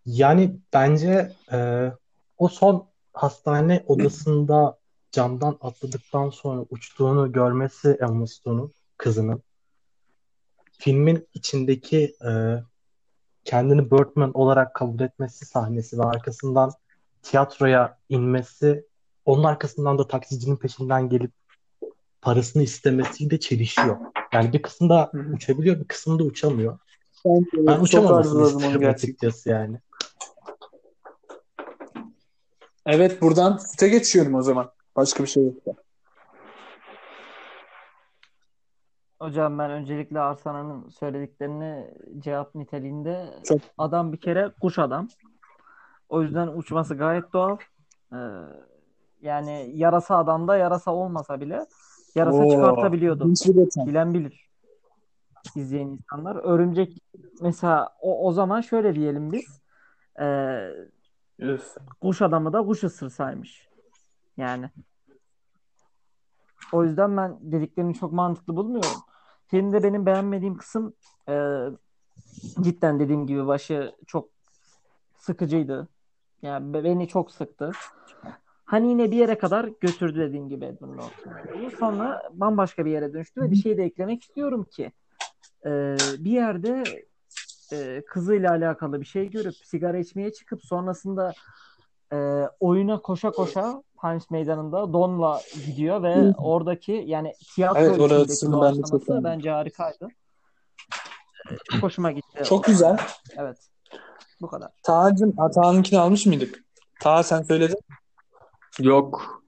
[0.07, 1.91] Yani bence e,
[2.37, 4.77] o son hastane odasında
[5.11, 9.41] camdan atladıktan sonra uçtuğunu görmesi Emma Stone'un kızının
[10.71, 12.31] filmin içindeki e,
[13.45, 16.71] kendini Birdman olarak kabul etmesi sahnesi ve arkasından
[17.23, 18.85] tiyatroya inmesi
[19.25, 21.31] onun arkasından da taksicinin peşinden gelip
[22.21, 23.97] parasını istemesiyle çelişiyor.
[24.33, 26.79] Yani bir kısımda uçabiliyor, bir kısımda uçamıyor.
[27.25, 28.89] Ben, Ben uçamamasını gerçekten.
[28.93, 29.79] açıkçası yani.
[32.89, 34.71] Evet buradan süte geçiyorum o zaman.
[34.95, 35.71] Başka bir şey yoksa.
[39.21, 45.07] Hocam ben öncelikle Arsana'nın söylediklerini cevap niteliğinde Çok- adam bir kere kuş adam.
[46.09, 47.57] O yüzden uçması gayet doğal.
[48.13, 48.17] Ee,
[49.21, 51.65] yani yarasa adamda yarasa olmasa bile
[52.15, 53.33] yarasa Oo, çıkartabiliyordu.
[53.87, 54.49] Bilen bilir.
[55.55, 56.35] İzleyen insanlar.
[56.35, 56.97] Örümcek
[57.41, 59.61] mesela o, o zaman şöyle diyelim biz.
[60.19, 60.69] Ee,
[62.01, 63.69] Kuş adamı da kuş ısırsaymış.
[64.37, 64.69] Yani.
[66.73, 69.03] O yüzden ben dediklerini çok mantıklı bulmuyorum.
[69.47, 70.93] Filmde benim beğenmediğim kısım
[71.29, 71.65] e,
[72.61, 74.29] cidden dediğim gibi başı çok
[75.17, 75.87] sıkıcıydı.
[76.41, 77.71] Yani be- beni çok sıktı.
[78.65, 81.69] Hani yine bir yere kadar götürdü dediğim gibi Edward Norton.
[81.79, 84.91] Sonra bambaşka bir yere dönüştü ve bir şey de eklemek istiyorum ki
[85.65, 85.69] e,
[86.19, 87.05] bir yerde
[87.71, 91.33] e, kızıyla alakalı bir şey görüp sigara içmeye çıkıp sonrasında
[92.13, 92.17] e,
[92.59, 99.07] oyuna koşa koşa Punch Meydanı'nda Don'la gidiyor ve oradaki yani tiyatro Evet, içindeki ben doğaçlaması
[99.07, 99.23] beğendim.
[99.23, 100.07] bence harikaydı.
[101.71, 102.43] Çok hoşuma gitti.
[102.43, 102.97] Çok güzel.
[103.37, 103.57] Evet.
[104.41, 104.71] Bu kadar.
[104.83, 106.63] Taha'cığım, Taha'nınkini almış mıydık?
[107.01, 107.79] Taha sen söyledin.
[108.79, 109.41] Yok.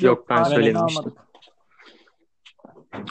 [0.00, 1.14] Yok ben söylememiştim.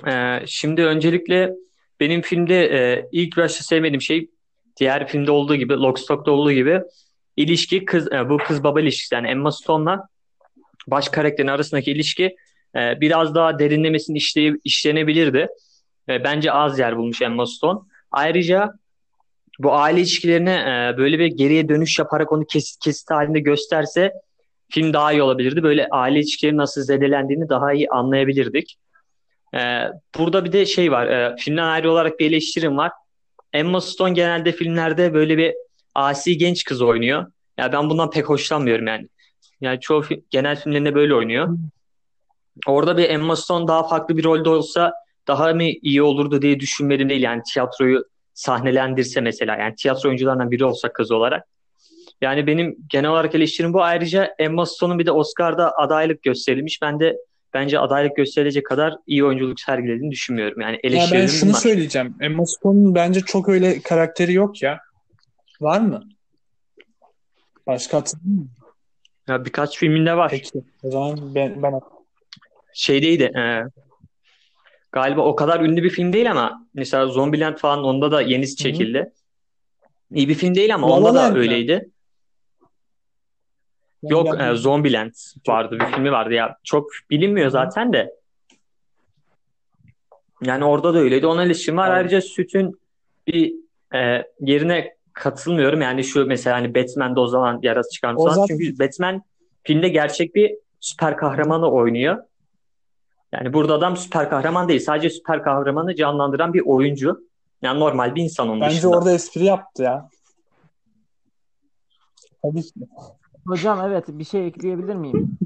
[0.08, 1.54] Ee, şimdi öncelikle
[2.00, 4.30] benim filmde e, ilk başta sevmediğim şey
[4.80, 6.82] diğer filmde olduğu gibi Lockstock'ta olduğu gibi
[7.38, 10.08] ilişki kız e, bu kız baba ilişkisi yani Emma Stone'la
[10.88, 12.36] baş karakterin arasındaki ilişki
[12.76, 15.48] e, biraz daha derinlemesine işley işlenebilirdi.
[16.10, 17.80] E, bence az yer bulmuş Emma Stone.
[18.12, 18.74] Ayrıca
[19.60, 24.14] bu aile ilişkilerine e, böyle bir geriye dönüş yaparak onu kesit kesit halinde gösterse
[24.70, 25.64] film daha iyi olabilirdi.
[25.64, 28.78] Böyle aile ilişkilerinin nasıl zedelendiğini daha iyi anlayabilirdik.
[29.56, 29.84] Ee,
[30.18, 31.08] burada bir de şey var.
[31.08, 32.92] E, filmden ayrı olarak bir eleştirim var.
[33.54, 35.54] Emma Stone genelde filmlerde böyle bir
[35.96, 37.26] asi genç kız oynuyor.
[37.58, 39.08] Ya ben bundan pek hoşlanmıyorum yani.
[39.62, 41.58] Yani çoğu fi- genel filmlerinde böyle oynuyor.
[42.68, 44.94] Orada bir Emma Stone daha farklı bir rolde olsa
[45.28, 47.22] daha mı iyi olurdu diye düşünmedim değil.
[47.22, 49.56] Yani tiyatroyu sahnelendirse mesela.
[49.56, 51.48] Yani tiyatro oyuncularından biri olsa kız olarak.
[52.22, 53.84] Yani benim genel olarak eleştirim bu.
[53.84, 56.82] Ayrıca Emma Stone'un bir de Oscar'da adaylık gösterilmiş.
[56.82, 57.18] Ben de
[57.58, 60.62] bence adaylık gösterilecek kadar iyi oyunculuk sergilediğini düşünmüyorum.
[60.62, 61.60] Yani Ya ben şunu bunlar.
[61.60, 62.15] söyleyeceğim.
[62.22, 64.80] Emma Stone'un bence çok öyle karakteri yok ya.
[65.62, 66.04] Var mı?
[67.67, 68.52] Başka hatırlıyor musun?
[69.28, 70.30] Ya birkaç filminde var.
[70.32, 70.63] Peki.
[70.84, 71.74] O zaman ben, ben
[72.74, 73.24] Şeydeydi.
[73.24, 73.63] e,
[74.91, 79.12] galiba o kadar ünlü bir film değil ama mesela Zombieland falan onda da yenisi çekildi.
[80.13, 81.89] İyi bir film değil ama La onda da öyleydi.
[84.10, 85.13] Yok e, Zombieland
[85.48, 86.58] vardı bir filmi vardı ya.
[86.63, 88.13] Çok bilinmiyor zaten de.
[90.43, 91.28] Yani orada da öyleydi.
[91.28, 91.88] Ona ilişkin var.
[91.88, 91.98] Evet.
[91.98, 92.80] Ayrıca Süt'ün
[93.28, 93.54] bir
[93.96, 95.82] e, yerine katılmıyorum.
[95.82, 99.22] Yani şu mesela hani Batman'de o zaman yarası çıkarmış zaten- Çünkü Batman
[99.63, 102.17] filmde gerçek bir süper kahramanı oynuyor.
[103.32, 104.80] Yani burada adam süper kahraman değil.
[104.80, 107.28] Sadece süper kahramanı canlandıran bir oyuncu.
[107.62, 108.98] Yani normal bir insan onun Bence dışında.
[108.98, 110.10] orada espri yaptı ya.
[112.43, 112.72] Tabii ki.
[113.48, 115.38] Hocam evet bir şey ekleyebilir miyim?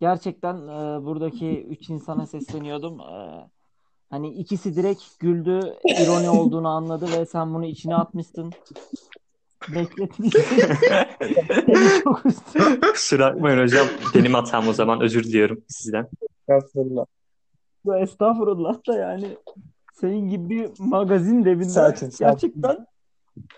[0.00, 3.00] Gerçekten e, buradaki üç insana sesleniyordum.
[3.00, 3.48] E,
[4.10, 5.60] hani ikisi direkt güldü,
[6.02, 8.52] ironi olduğunu anladı ve sen bunu içine atmışsın.
[11.66, 12.22] seni çok.
[12.92, 13.86] Kusura bakmayın hocam.
[14.14, 15.00] Benim hatam o zaman.
[15.00, 16.08] Özür diliyorum sizden.
[16.40, 17.04] Estağfurullah.
[17.84, 19.36] Bu Estağfurullah da yani
[19.92, 22.62] senin gibi bir magazin devinde Sakin, sakin.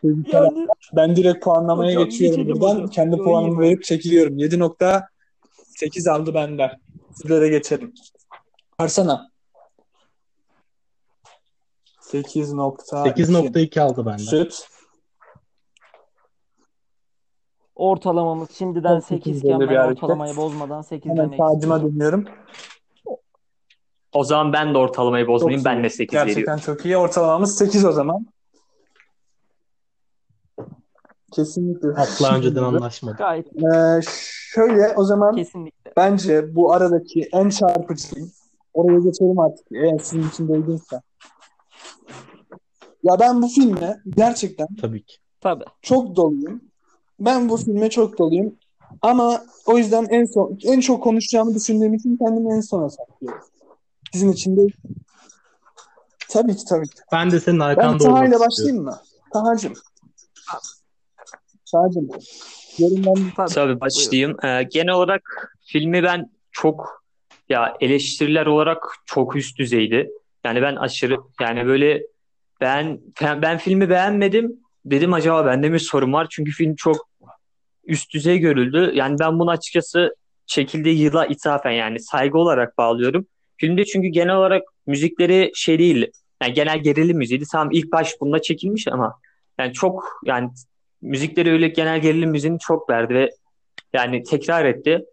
[0.03, 2.75] Gerçekten yani Ben direkt puanlamaya Hocam, geçiyorum buradan.
[2.75, 2.87] hocam.
[2.87, 3.69] Kendi Yo, puanımı iyi.
[3.69, 4.39] verip çekiliyorum.
[4.39, 6.71] 7.8 aldı benden.
[7.15, 7.95] Sizlere geçelim.
[8.79, 9.31] Arsana.
[12.01, 12.55] 8.2
[12.87, 14.17] 8.2 aldı benden.
[14.19, 14.69] Süt.
[17.75, 20.03] ortalamamız şimdiden Çok 8 güzel iken ben hareket.
[20.03, 22.25] ortalamayı bozmadan 8'den Hemen tacıma dönüyorum.
[24.13, 25.61] O zaman ben de ortalamayı bozmayayım.
[25.65, 26.63] Çok Ben de 8 Gerçekten veriyorum.
[26.67, 26.97] çok iyi.
[26.97, 28.27] Ortalamamız 8 o zaman.
[31.33, 31.89] Kesinlikle.
[31.89, 33.19] Asla önceden anlaşmadık.
[33.19, 34.01] Gayet Ee,
[34.55, 35.93] şöyle o zaman kesinlikle.
[35.97, 38.17] bence bu aradaki en çarpıcı.
[38.75, 41.03] Oraya geçelim artık eğer sizin için de uygunsa.
[43.03, 45.17] Ya ben bu filme gerçekten Tabii ki.
[45.41, 45.65] Tabii.
[45.83, 46.61] çok doluyum.
[47.21, 48.55] Ben bu filme çok doluyum.
[49.03, 53.41] Ama o yüzden en son en çok konuşacağımı düşündüğüm için kendimi en sona saklıyorum.
[54.13, 54.61] Sizin için de
[56.29, 56.95] Tabii ki tabii ki.
[57.13, 58.47] Ben de senin Ben arkanda Taha olmak ile istiyorum.
[58.47, 58.99] başlayayım mı?
[59.33, 59.73] Taha'cığım.
[61.73, 62.09] Taha'cığım.
[62.79, 63.55] Yorumlarını Tabii.
[63.55, 64.37] Tabii başlayayım.
[64.45, 67.05] Ee, genel olarak filmi ben çok
[67.49, 70.11] ya eleştiriler olarak çok üst düzeydi.
[70.45, 72.03] Yani ben aşırı yani böyle
[72.61, 74.61] ben ben, ben filmi beğenmedim.
[74.85, 76.27] Dedim acaba bende mi sorun var?
[76.31, 77.09] Çünkü film çok
[77.85, 78.93] üst düzey görüldü.
[78.95, 83.27] Yani ben bunu açıkçası çekildiği yıla ithafen yani saygı olarak bağlıyorum.
[83.57, 86.11] Filmde çünkü genel olarak müzikleri şey değil.
[86.43, 87.45] Yani genel gerilim müziğiydi.
[87.53, 89.19] Tamam ilk baş bunda çekilmiş ama
[89.59, 90.51] yani çok yani
[91.07, 93.31] müzikleri öyle genel gerilim müziğini çok verdi ve
[93.93, 95.05] yani tekrar etti.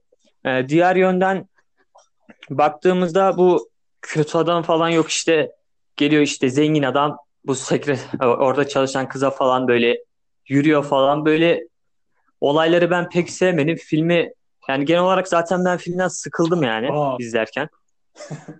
[0.46, 1.48] Ee, diğer yönden
[2.50, 3.70] baktığımızda bu
[4.02, 5.52] kötü adam falan yok işte
[5.98, 10.04] geliyor işte zengin adam bu sekre orada çalışan kıza falan böyle
[10.48, 11.68] yürüyor falan böyle
[12.42, 13.76] olayları ben pek sevmedim.
[13.76, 14.34] Filmi
[14.70, 17.18] yani genel olarak zaten ben filmden sıkıldım yani Aa.
[17.20, 17.70] izlerken.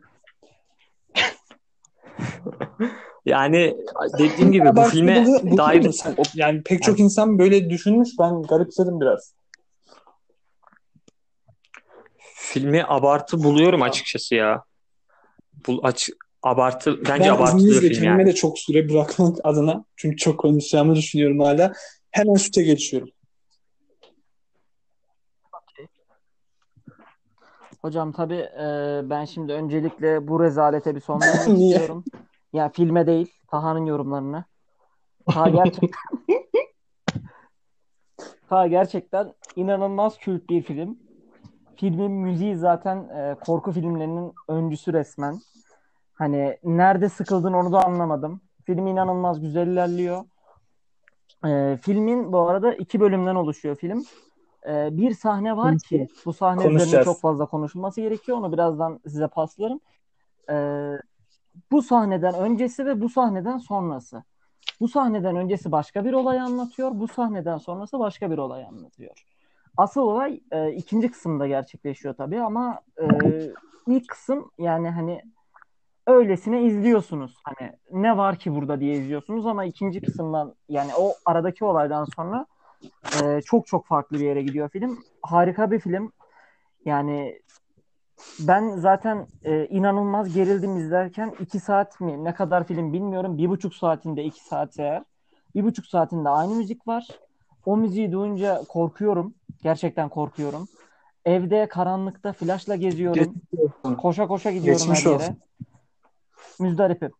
[3.26, 3.78] Yani
[4.18, 6.16] dediğim gibi bu Abartılı filme buluyor- buluyor dair sen?
[6.34, 8.10] Yani pek çok insan böyle düşünmüş.
[8.20, 9.34] Ben garipsedim biraz.
[12.36, 14.64] filmi abartı buluyorum açıkçası ya.
[15.68, 16.10] Bu aç
[16.44, 18.26] abartı bence ben abartılı film kendime yani.
[18.26, 21.74] de çok süre bırakmak adına çünkü çok konuşacağımı düşünüyorum hala.
[22.12, 23.10] Hemen süte geçiyorum.
[27.82, 28.66] Hocam tabii e,
[29.10, 32.04] ben şimdi öncelikle bu rezalete bir son vermek istiyorum.
[32.54, 34.46] Ya filme değil, Taha'nın yorumlarını.
[35.26, 35.90] Taha gerçekten
[38.50, 41.00] Taha gerçekten inanılmaz kült bir film.
[41.76, 45.40] Filmin müziği zaten e, korku filmlerinin öncüsü resmen.
[46.14, 48.42] Hani nerede sıkıldın onu da anlamadım.
[48.64, 50.24] Film inanılmaz güzel ilerliyor.
[51.46, 54.04] E, filmin bu arada iki bölümden oluşuyor film.
[54.68, 58.38] E, bir sahne var ki bu sahne üzerine çok fazla konuşulması gerekiyor.
[58.38, 59.80] Onu birazdan size paslarım.
[60.50, 60.56] E,
[61.72, 64.24] bu sahneden öncesi ve bu sahneden sonrası.
[64.80, 66.92] Bu sahneden öncesi başka bir olay anlatıyor.
[66.94, 69.26] Bu sahneden sonrası başka bir olay anlatıyor.
[69.78, 73.06] Asıl olay e, ikinci kısımda gerçekleşiyor tabii ama e,
[73.88, 75.22] ilk kısım yani hani
[76.08, 77.38] öylesine izliyorsunuz.
[77.44, 82.46] Hani ne var ki burada diye izliyorsunuz ama ikinci kısımdan yani o aradaki olaydan sonra
[83.24, 85.00] e, çok çok farklı bir yere gidiyor film.
[85.22, 86.12] Harika bir film.
[86.86, 87.40] Yani
[88.40, 91.34] ben zaten e, inanılmaz gerildim izlerken.
[91.40, 93.38] iki saat mi ne kadar film bilmiyorum.
[93.38, 95.04] Bir buçuk saatinde iki saat eğer.
[95.56, 97.08] Bir buçuk saatinde aynı müzik var.
[97.66, 99.34] O müziği duyunca korkuyorum.
[99.64, 100.68] Gerçekten korkuyorum.
[101.26, 103.34] Evde karanlıkta flaşla geziyorum.
[104.02, 105.24] Koşa koşa gidiyorum Geçmiş her yere.
[105.24, 105.38] olsun.
[106.60, 107.12] Müzdaripim.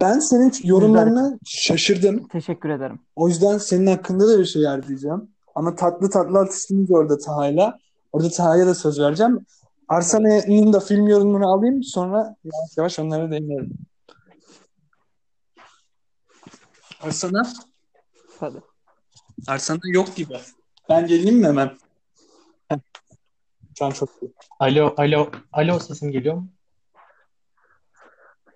[0.00, 2.28] Ben senin yorumlarına şaşırdım.
[2.28, 2.98] Teşekkür ederim.
[3.16, 5.28] O yüzden senin hakkında da bir şey yer diyeceğim.
[5.54, 7.78] Ama tatlı tatlı atıştınız orada Taha'yla.
[8.12, 9.46] Orada Taha'ya da söz vereceğim.
[9.92, 13.78] Arsenal'in da film yorumunu alayım sonra yavaş yavaş onlara değinelim.
[17.00, 17.42] Arsana?
[18.40, 18.60] Tabii.
[19.46, 20.38] Arsana yok gibi.
[20.88, 21.70] Ben geleyim mi hemen?
[22.68, 22.76] Heh.
[23.78, 24.32] Şu an çok iyi.
[24.60, 26.48] Alo, alo, alo sesim geliyor mu?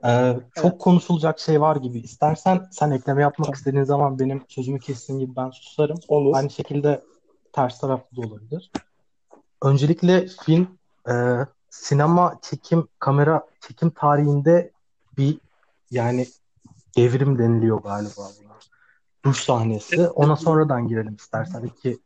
[0.05, 1.99] Ee, çok konuşulacak şey var gibi.
[1.99, 5.99] İstersen sen ekleme yapmak istediğin zaman benim sözümü kestiğin gibi ben susarım.
[6.09, 6.37] Olur.
[6.37, 7.05] Aynı şekilde
[7.53, 8.71] ters taraflı da olabilir.
[9.63, 11.15] Öncelikle film e,
[11.71, 14.73] sinema çekim, kamera çekim tarihinde
[15.19, 15.39] bir
[15.91, 16.27] yani
[16.97, 18.53] devrim deniliyor galiba buna.
[19.25, 20.09] Duş sahnesi.
[20.09, 21.63] Ona sonradan girelim istersen.
[21.63, 21.99] iki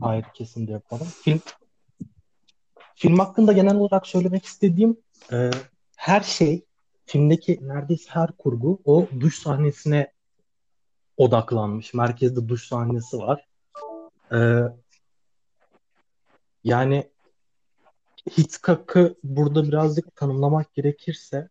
[0.00, 1.06] ayrı kesimde yapalım.
[1.06, 1.40] Film
[2.94, 4.96] film hakkında genel olarak söylemek istediğim
[5.32, 5.50] e,
[5.96, 6.64] her şey
[7.06, 10.12] filmdeki neredeyse her kurgu o duş sahnesine
[11.16, 11.94] odaklanmış.
[11.94, 13.46] Merkezde duş sahnesi var.
[14.32, 14.60] Ee,
[16.64, 17.10] yani
[18.30, 21.48] Hitchcock'ı burada birazcık tanımlamak gerekirse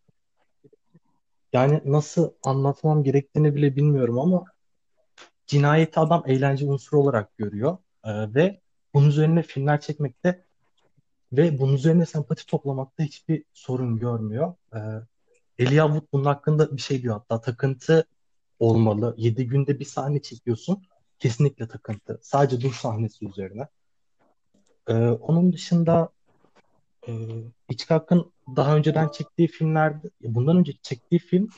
[1.54, 4.46] yani nasıl anlatmam gerektiğini bile bilmiyorum ama
[5.48, 8.62] cinayeti adam eğlence unsuru olarak görüyor Ee, ve
[8.94, 10.46] bunun üzerine filmler çekmekte
[11.32, 14.54] ve bunun üzerine sempati toplamakta hiçbir sorun görmüyor.
[14.76, 14.80] Ee,
[15.58, 18.06] Elijah Wood bunun hakkında bir şey diyor hatta takıntı
[18.60, 19.16] olmalı.
[19.18, 20.84] 7 günde bir sahne çekiyorsun.
[21.20, 22.20] Kesinlikle takıntı.
[22.22, 23.68] Sadece duş sahnesi üzerine.
[24.88, 26.10] Ee, onun dışında
[27.08, 27.12] e,
[27.72, 31.50] Hitchcock'ın daha önceden çektiği filmlerde, bundan önce çektiği film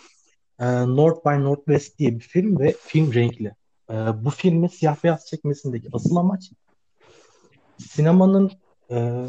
[0.60, 3.56] e, North by Northwest diye bir film ve film renkli.
[3.90, 6.52] E, bu filmi siyah beyaz çekmesindeki asıl amaç
[7.78, 8.52] sinemanın
[8.92, 9.26] e,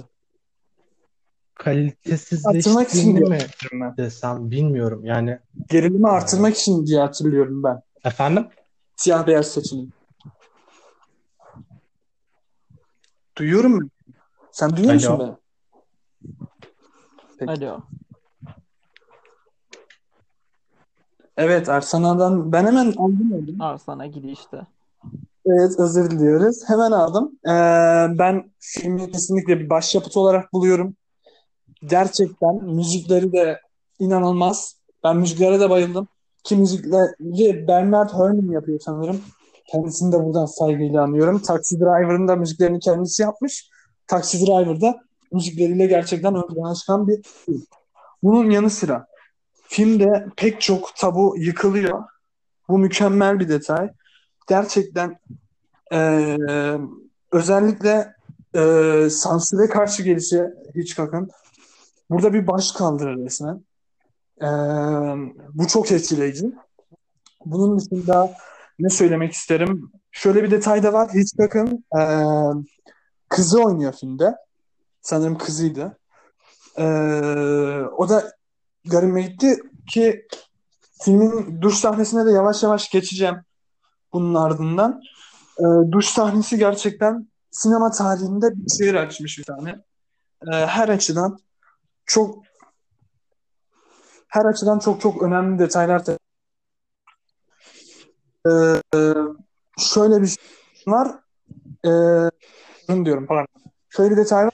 [1.55, 3.39] kalitesizleştiğini mi
[3.73, 3.97] ben.
[3.97, 5.05] desem bilmiyorum.
[5.05, 7.83] Yani Gerilimi artırmak için diye hatırlıyorum ben.
[8.05, 8.49] efendim
[8.97, 9.89] Siyah beyaz seçeneği.
[13.39, 13.89] Duyuyorum mu?
[14.53, 15.21] Sen duyuyor musun Alo.
[15.21, 15.46] beni?
[17.39, 17.53] Peki.
[17.53, 17.81] Alo.
[21.37, 23.65] Evet Arsenal'dan ben hemen aldım onu.
[23.65, 24.67] Arslan'a gidişte.
[25.47, 26.63] Evet özür diliyoruz.
[26.67, 27.33] Hemen aldım.
[27.45, 27.51] Ee,
[28.19, 30.97] ben filmi kesinlikle bir başyapıt olarak buluyorum.
[31.83, 33.61] Gerçekten müzikleri de
[33.99, 34.77] inanılmaz.
[35.05, 36.09] Ben müziklere de bayıldım.
[36.45, 39.21] Ki müzikleri Bernard Herrmann yapıyor sanırım.
[39.73, 41.39] Kendisini de buradan saygıyla anıyorum.
[41.39, 43.71] Taxi Driver'ın da müziklerini kendisi yapmış.
[44.07, 45.06] Taxi Driver'da
[45.37, 47.67] müzikleriyle gerçekten ön plana çıkan bir film.
[48.23, 49.07] Bunun yanı sıra
[49.69, 52.05] filmde pek çok tabu yıkılıyor.
[52.69, 53.91] Bu mükemmel bir detay.
[54.49, 55.19] Gerçekten
[55.93, 56.39] eee,
[57.33, 58.15] özellikle
[58.55, 60.43] eee sansüre karşı gelişi
[60.77, 61.31] Hitchcock'ın
[62.11, 63.65] burada bir baş kaldırır resmen.
[64.43, 64.49] Eee,
[65.55, 66.53] bu çok etkileyici.
[67.47, 68.35] Bunun dışında
[68.79, 69.93] ne söylemek isterim?
[70.13, 71.11] Şöyle bir detay da var.
[71.15, 72.65] Hitchcock'ın eee,
[73.29, 74.35] kızı oynuyor filmde.
[75.07, 75.99] Sanırım kızıydı.
[76.79, 78.33] Eee, o da
[78.85, 79.59] garibime gitti
[79.91, 80.27] ki
[81.03, 83.37] filmin duş sahnesine de yavaş yavaş geçeceğim
[84.13, 85.01] bunun ardından.
[85.61, 89.71] Eee, duş sahnesi gerçekten sinema tarihinde bir şehir açmış bir tane.
[90.53, 91.39] Eee, her açıdan
[92.07, 92.45] çok
[94.29, 96.03] her açıdan çok çok önemli detaylar.
[98.47, 98.83] Eee,
[99.79, 100.45] şöyle bir şey
[100.87, 101.09] var.
[102.87, 103.47] Şunu diyorum pardon.
[103.91, 104.53] Şöyle bir detay var.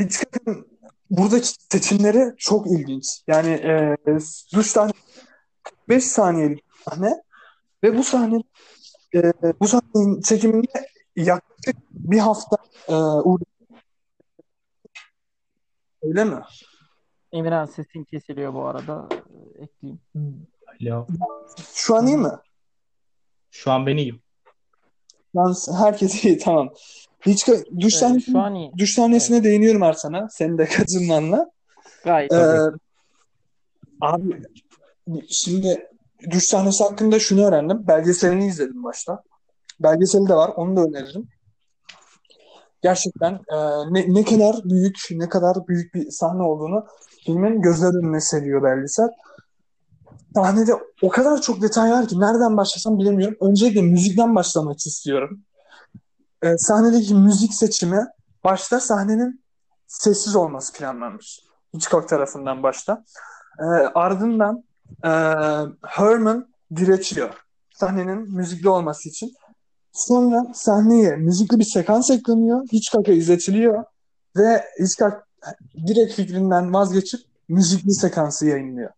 [0.00, 0.68] Hitchcock'ın
[1.10, 3.04] buradaki seçimleri çok ilginç.
[3.26, 3.96] Yani eee
[4.54, 4.98] duş sahnesi
[5.88, 7.22] 5 saniyelik bir sahne
[7.84, 8.42] ve bu sahne
[9.14, 12.56] eee, bu sahnenin çekiminde yaklaşık bir hafta
[12.88, 13.46] eee uğraşıyor.
[16.02, 16.40] Öyle mi?
[17.32, 19.08] Emirhan sesin kesiliyor bu arada.
[19.58, 20.00] Ee, Ekleyeyim.
[20.82, 21.06] alo.
[21.74, 22.30] Şu an iyi mi?
[23.50, 24.22] Şu an ben iyiyim.
[25.34, 26.68] Ben herkes iyi tamam.
[27.26, 27.46] Hiç
[27.80, 28.72] duş Ee, sahnesi şu an iyi.
[28.78, 30.28] duş sahnesine değiniyorum Ersan'a.
[30.28, 31.50] Senin de katılmanla.
[32.04, 32.58] Gayet Ee,
[34.00, 34.42] abi
[35.28, 35.88] şimdi
[36.30, 37.86] duş sahnesi hakkında şunu öğrendim.
[37.88, 39.22] Belgeselini izledim başta.
[39.80, 40.50] Belgeseli de var.
[40.56, 41.28] Onu da öneririm.
[42.82, 43.56] Gerçekten e,
[43.90, 46.86] ne, ne kadar büyük ne kadar büyük bir sahne olduğunu
[47.24, 49.08] filmin gözler önüne seriyor belgesel.
[50.34, 53.36] Sahnede o kadar çok detay var ki nereden başlasam bilemiyorum.
[53.40, 55.42] Öncelikle müzikten başlamak istiyorum.
[56.42, 58.06] E, sahnedeki müzik seçimi
[58.44, 59.44] başta sahnenin
[59.86, 61.40] sessiz olması planlanmış.
[61.74, 63.04] Hitchcock tarafından başta.
[63.58, 64.64] E, ardından
[65.04, 65.10] e,
[65.82, 67.46] Herman diretiyor
[67.76, 69.34] sahnenin müzikli olması için.
[69.92, 72.66] Sonra sahneye müzikli bir sekans ekleniyor.
[72.72, 73.84] Hitchcock'a izletiliyor
[74.36, 75.16] ve Hitchcock
[75.86, 78.90] direkt fikrinden vazgeçip müzikli sekansı yayınlıyor.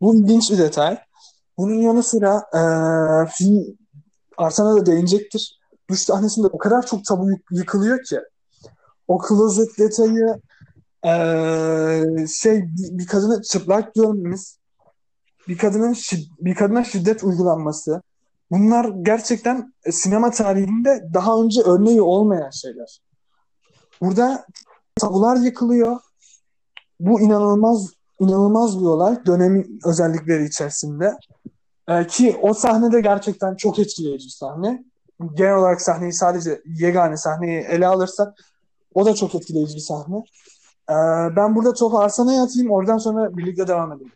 [0.00, 0.98] Bu ilginç bir detay.
[1.58, 2.60] Bunun yanı sıra e,
[3.30, 3.78] film
[4.36, 5.60] Arsen'a da değinecektir.
[5.90, 8.20] Duş sahnesinde o kadar çok tabu yık- yıkılıyor ki.
[9.08, 10.40] O klozet detayı
[11.04, 14.58] e, şey bir, bir kadını çıplak görmemiz,
[15.48, 18.02] bir kadının şid- bir kadına şiddet uygulanması.
[18.50, 23.00] Bunlar gerçekten e, sinema tarihinde daha önce örneği olmayan şeyler.
[24.00, 24.46] Burada
[24.96, 26.00] tabular yıkılıyor.
[27.00, 31.16] Bu inanılmaz inanılmaz bir olay dönemin özellikleri içerisinde.
[31.88, 34.84] Ee, ki o sahnede gerçekten çok etkileyici sahne.
[35.34, 38.34] Genel olarak sahneyi sadece yegane sahneyi ele alırsak
[38.94, 40.16] o da çok etkileyici bir sahne.
[40.90, 40.94] Ee,
[41.36, 42.70] ben burada topu Arsena'ya atayım.
[42.70, 44.12] Oradan sonra birlikte devam edelim.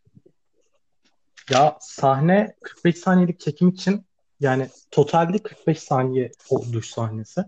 [1.51, 4.05] Ya sahne 45 saniyelik çekim için
[4.41, 6.31] yani totalde 45 saniye
[6.73, 7.45] duş sahnesi.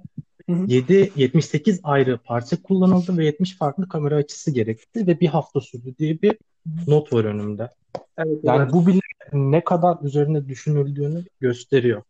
[0.51, 0.65] Hı hı.
[0.67, 5.95] 7 78 ayrı parça kullanıldı ve 70 farklı kamera açısı gerekti ve bir hafta sürdü
[5.99, 6.39] diye bir
[6.87, 7.71] not var önümde.
[8.19, 8.73] Evet, Yani evet.
[8.73, 9.01] bu bile
[9.33, 12.03] ne kadar üzerine düşünüldüğünü gösteriyor.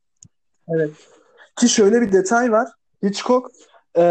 [0.68, 0.90] Evet.
[1.56, 2.68] Ki şöyle bir detay var.
[3.04, 3.50] Hitchcock
[3.96, 4.02] e,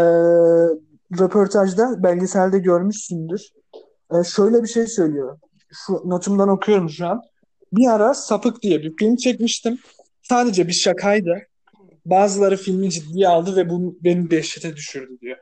[1.18, 3.48] röportajda belgeselde görmüşsündür.
[4.12, 5.38] E, şöyle bir şey söylüyor.
[5.72, 7.22] Şu notumdan okuyorum şu an.
[7.72, 9.78] Bir ara Sapık diye bir film çekmiştim.
[10.22, 11.38] Sadece bir şakaydı.
[12.06, 15.36] Bazıları filmi ciddiye aldı ve bu beni dehşete düşürdü diyor.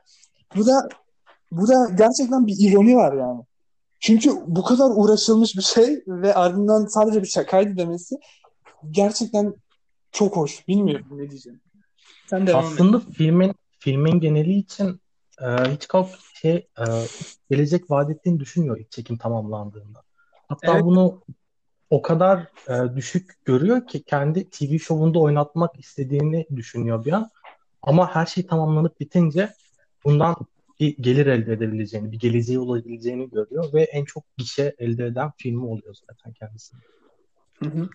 [0.55, 0.89] Bu da
[1.51, 3.41] bu da gerçekten bir ironi var yani.
[3.99, 8.15] Çünkü bu kadar uğraşılmış bir şey ve ardından sadece bir şakaydı demesi
[8.91, 9.53] gerçekten
[10.11, 10.67] çok hoş.
[10.67, 11.61] Bilmiyorum ne diyeceğim.
[12.31, 12.71] Sen devam et.
[12.71, 15.01] Aslında filmin filmin geneli için
[15.41, 16.83] e, Hitchcock şey e,
[17.49, 20.03] gelecek vaat ettiğini düşünmüyor ilk çekim tamamlandığında.
[20.47, 20.83] Hatta Evet.
[20.83, 21.21] bunu
[21.89, 27.29] o kadar e, düşük görüyor ki kendi TV şovunda oynatmak istediğini düşünüyor bir an.
[27.81, 29.53] Ama her şey tamamlanıp bitince
[30.05, 30.35] bundan
[30.79, 35.65] bir gelir elde edebileceğini, bir geleceği olabileceğini görüyor ve en çok gişe elde eden filmi
[35.65, 36.75] oluyor zaten kendisi.
[37.63, 37.89] Hı hı.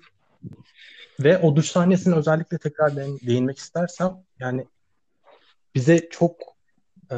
[1.21, 4.67] Ve o duş sahnesine özellikle tekrar değin- değinmek istersem yani
[5.75, 6.41] bize çok
[7.11, 7.17] e,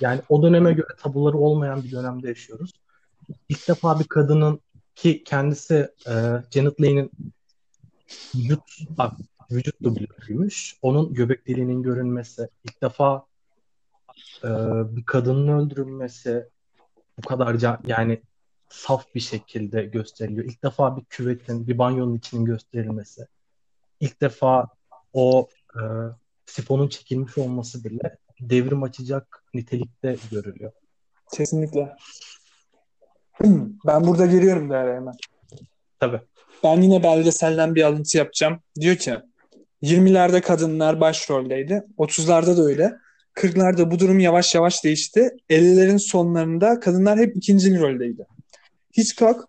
[0.00, 2.72] yani o döneme göre tabuları olmayan bir dönemde yaşıyoruz.
[3.48, 4.60] İlk defa bir kadının
[4.94, 6.12] ki kendisi e,
[6.50, 7.10] Janet Leigh'in
[8.34, 8.62] vücut
[8.98, 9.12] bak,
[9.50, 10.76] vücut dublörüymüş.
[10.82, 13.26] Onun göbek deliğinin görünmesi, ilk defa
[14.44, 14.48] e,
[14.96, 16.48] bir kadının öldürülmesi
[17.18, 18.22] bu kadarca yani
[18.72, 20.44] saf bir şekilde gösteriliyor.
[20.46, 23.26] İlk defa bir küvetin, bir banyonun içinin gösterilmesi.
[24.00, 24.68] İlk defa
[25.12, 25.80] o e,
[26.46, 30.72] sifonun çekilmiş olması bile devrim açacak nitelikte görülüyor.
[31.32, 31.96] Kesinlikle.
[33.86, 35.14] Ben burada giriyorum değerli hemen.
[36.00, 36.20] Tabii.
[36.64, 38.60] Ben yine belgeselden bir alıntı yapacağım.
[38.80, 39.16] Diyor ki
[39.82, 41.82] 20'lerde kadınlar başroldeydi.
[41.98, 42.96] 30'larda da öyle.
[43.34, 45.30] 40'larda bu durum yavaş yavaş değişti.
[45.50, 48.26] 50'lerin sonlarında kadınlar hep ikinci roldeydi.
[48.96, 49.48] Hitchcock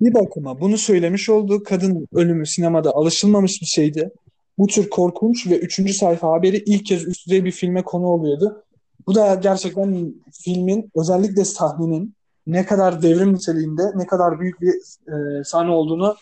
[0.00, 4.10] bir bakıma bunu söylemiş olduğu kadın ölümü sinemada alışılmamış bir şeydi.
[4.58, 8.64] Bu tür korkunç ve üçüncü sayfa haberi ilk kez üst düzey bir filme konu oluyordu.
[9.06, 12.14] Bu da gerçekten filmin özellikle sahnenin
[12.46, 14.72] ne kadar devrim niteliğinde ne kadar büyük bir
[15.12, 16.16] e, sahne olduğunu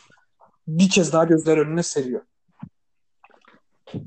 [0.68, 2.20] bir kez daha gözler önüne seriyor.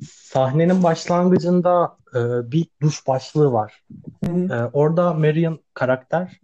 [0.10, 3.84] Sahnenin başlangıcında e, bir duş başlığı var.
[4.26, 4.54] Hı hı.
[4.54, 6.40] E, orada Marion karakter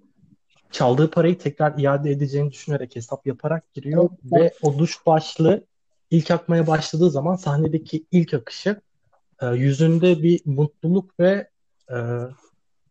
[0.71, 4.41] çaldığı parayı tekrar iade edeceğini düşünerek hesap yaparak giriyor Evet.
[4.41, 5.65] ve o duş başlığı
[6.11, 8.81] ilk akmaya başladığı zaman sahnedeki ilk akışı
[9.41, 11.49] e, yüzünde bir mutluluk ve
[11.91, 11.97] e,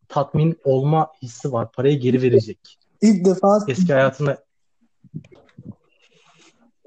[0.09, 1.73] tatmin olma hissi var.
[1.73, 2.79] Parayı geri verecek.
[3.03, 4.39] İlk defa Eski hayatına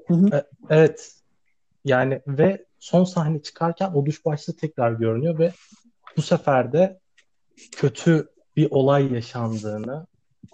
[0.06, 0.36] Hı hı.
[0.36, 1.14] E, evet
[1.84, 5.52] yani ve son sahne çıkarken o duş başlığı tekrar görünüyor ve
[6.16, 7.00] bu sefer de
[7.76, 10.06] kötü bir olay yaşandığını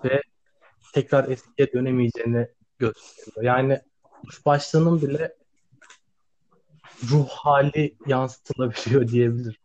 [0.04, 0.22] ve
[0.92, 3.42] tekrar eskiye dönemeyeceğini gösteriyor.
[3.44, 3.80] Yani
[4.46, 5.34] başlığının bile
[7.10, 9.60] ruh hali yansıtılabiliyor diyebilirim.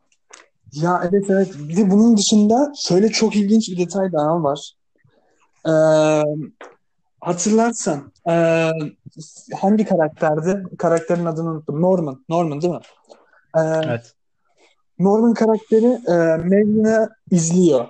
[0.71, 1.53] Ya evet evet.
[1.59, 4.71] Bir de bunun dışında şöyle çok ilginç bir detay daha var.
[5.67, 5.71] Ee,
[7.21, 8.71] hatırlarsan ee,
[9.61, 10.63] hangi karakterdi?
[10.77, 11.81] Karakterin adını unuttum.
[11.81, 12.25] Norman.
[12.29, 12.79] Norman değil mi?
[13.57, 14.13] Ee, Evet.
[14.99, 17.87] Norman karakteri e, Marion'ı izliyor.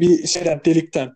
[0.00, 1.12] Bir şeyden delikten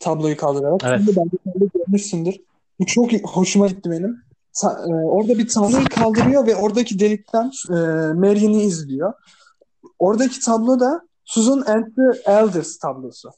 [0.00, 0.80] tabloyu kaldırarak.
[0.84, 1.00] Evet.
[1.04, 2.34] Şimdi belgeselde görmüşsündür.
[2.80, 4.16] Bu çok hoşuma gitti benim.
[4.52, 7.74] Sa- e, orada bir tabloyu kaldırıyor ve oradaki delikten e,
[8.12, 9.12] Marion'ı izliyor.
[9.98, 13.30] Oradaki tablo da Susan and the Elders tablosu.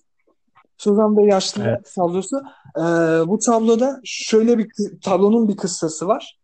[0.78, 1.92] Susan ve yaşlı Evet.
[1.96, 2.36] tablosu.
[2.76, 2.82] E,
[3.28, 4.70] bu tabloda şöyle bir
[5.02, 6.38] tablonun bir kıssası var.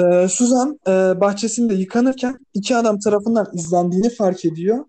[0.00, 4.84] E, Susan e, bahçesinde yıkanırken iki adam tarafından izlendiğini fark ediyor.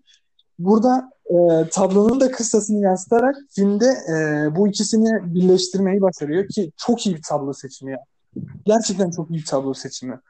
[0.64, 7.16] Burada e, tablonun da kıssasını yansıtarak filmde e, bu ikisini birleştirmeyi başarıyor ki çok iyi
[7.16, 7.98] bir tablo seçimi ya.
[8.64, 10.20] Gerçekten çok iyi bir tablo seçimi.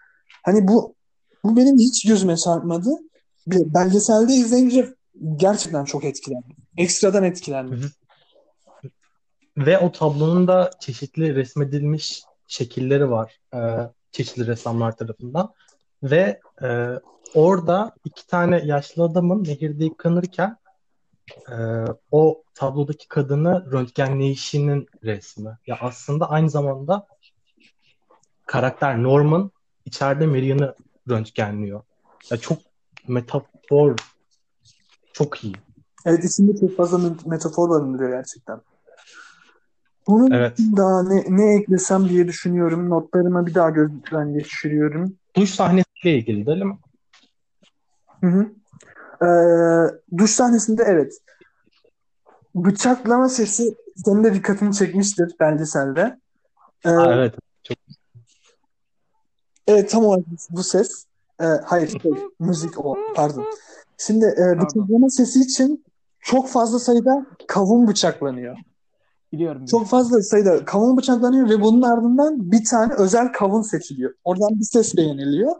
[0.42, 0.94] Hani bu
[1.44, 2.90] bu benim hiç gözüme çarpmadı.
[3.46, 4.94] Bir belgeselde izleyince
[5.36, 6.56] gerçekten çok etkilendim.
[6.76, 7.90] Ekstradan etkilendim.
[9.56, 13.60] Ve o tablonun da çeşitli resmedilmiş şekilleri var e,
[14.12, 15.52] çeşitli ressamlar tarafından.
[16.02, 17.00] Ve e,
[17.34, 20.56] orada iki tane yaşlı adamın nehirde yıkanırken
[21.48, 21.54] e,
[22.10, 25.58] o tablodaki kadını röntgenleyişinin resmi.
[25.66, 27.06] Ya aslında aynı zamanda
[28.46, 29.50] karakter Norman
[29.84, 30.74] içeride Marion'ı
[31.08, 31.82] röntgenliyor.
[32.30, 32.58] Ya çok
[33.08, 33.96] metafor
[35.12, 35.54] çok iyi.
[36.06, 38.60] Evet içinde çok fazla met- metafor barındırıyor gerçekten.
[40.06, 40.58] Bunun Evet.
[40.76, 42.90] daha ne, ne eklesem diye düşünüyorum.
[42.90, 45.16] Notlarıma bir daha gözden geçiriyorum.
[45.36, 46.78] Duş sahnesiyle ilgili değil mi?
[48.20, 48.52] Hı hı.
[49.26, 51.18] Ee, duş sahnesinde evet.
[52.54, 53.74] Bıçaklama sesi
[54.04, 56.18] senin de dikkatini çekmiştir belgeselde.
[56.84, 57.34] Ee, Ha, evet.
[57.62, 57.76] Çok
[59.66, 61.06] Evet tam olarak bu ses.
[61.40, 63.44] Ee, hayır şey, müzik o pardon.
[63.98, 65.84] Şimdi e, bıçaklama sesi için
[66.20, 68.56] çok fazla sayıda kavun bıçaklanıyor.
[69.32, 69.66] Biliyorum.
[69.66, 74.14] Çok fazla sayıda kavun bıçaklanıyor ve bunun ardından bir tane özel kavun seçiliyor.
[74.24, 75.52] Oradan bir ses beğeniliyor.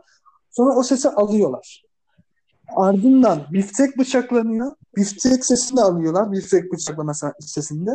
[0.51, 1.85] Sonra o sesi alıyorlar.
[2.77, 4.73] Ardından biftek bıçaklanıyor.
[4.97, 6.33] Biftek sesini de alıyorlar.
[6.33, 7.91] Biftek bıçaklama sesinde.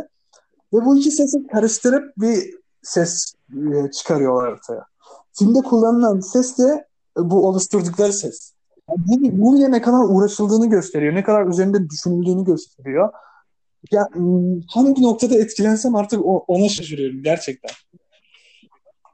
[0.73, 4.86] Ve bu iki sesi karıştırıp bir ses e, çıkarıyorlar ortaya.
[5.34, 6.88] Filmde kullanılan ses de
[7.19, 8.53] e, bu oluşturdukları ses.
[8.89, 11.15] Yani bu, bu ne kadar uğraşıldığını gösteriyor.
[11.15, 13.13] Ne kadar üzerinde düşünüldüğünü gösteriyor.
[13.91, 17.71] Ya m, hangi noktada etkilensem artık ona şaşırıyorum gerçekten.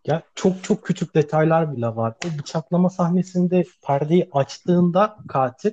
[0.05, 2.15] Ya çok çok küçük detaylar bile var.
[2.25, 5.71] O bıçaklama sahnesinde perdeyi açtığında katil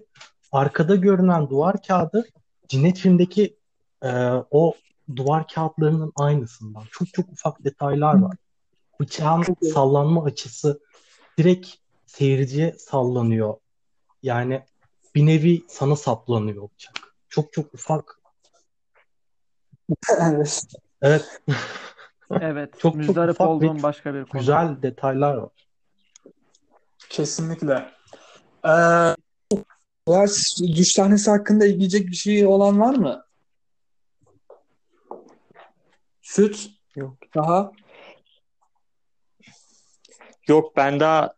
[0.53, 2.25] arkada görünen duvar kağıdı
[2.69, 3.57] Cinnet filmdeki
[4.03, 4.09] e,
[4.51, 4.75] o
[5.17, 6.83] duvar kağıtlarının aynısından.
[6.91, 8.37] Çok çok ufak detaylar var.
[9.01, 9.45] Bıçağın
[9.75, 10.81] sallanma açısı
[11.39, 11.69] direkt
[12.07, 13.55] seyirciye sallanıyor.
[14.23, 14.63] Yani
[15.15, 17.15] bir nevi sana saplanıyor bıçak.
[17.29, 18.20] Çok çok ufak.
[20.21, 20.67] Evet.
[21.03, 21.41] Evet,
[22.43, 22.73] Evet.
[22.73, 24.41] Çok çok müzdarip ufak olduğum başka bir konu.
[24.41, 25.51] güzel detaylar var.
[27.09, 27.89] Kesinlikle.
[28.67, 29.15] Ee,
[30.77, 33.25] düş sahnesi hakkında ekleyecek bir şey olan var mı?
[36.23, 36.71] Süt?
[36.97, 37.17] Yok.
[37.35, 37.73] Daha?
[40.49, 41.35] Yok ben daha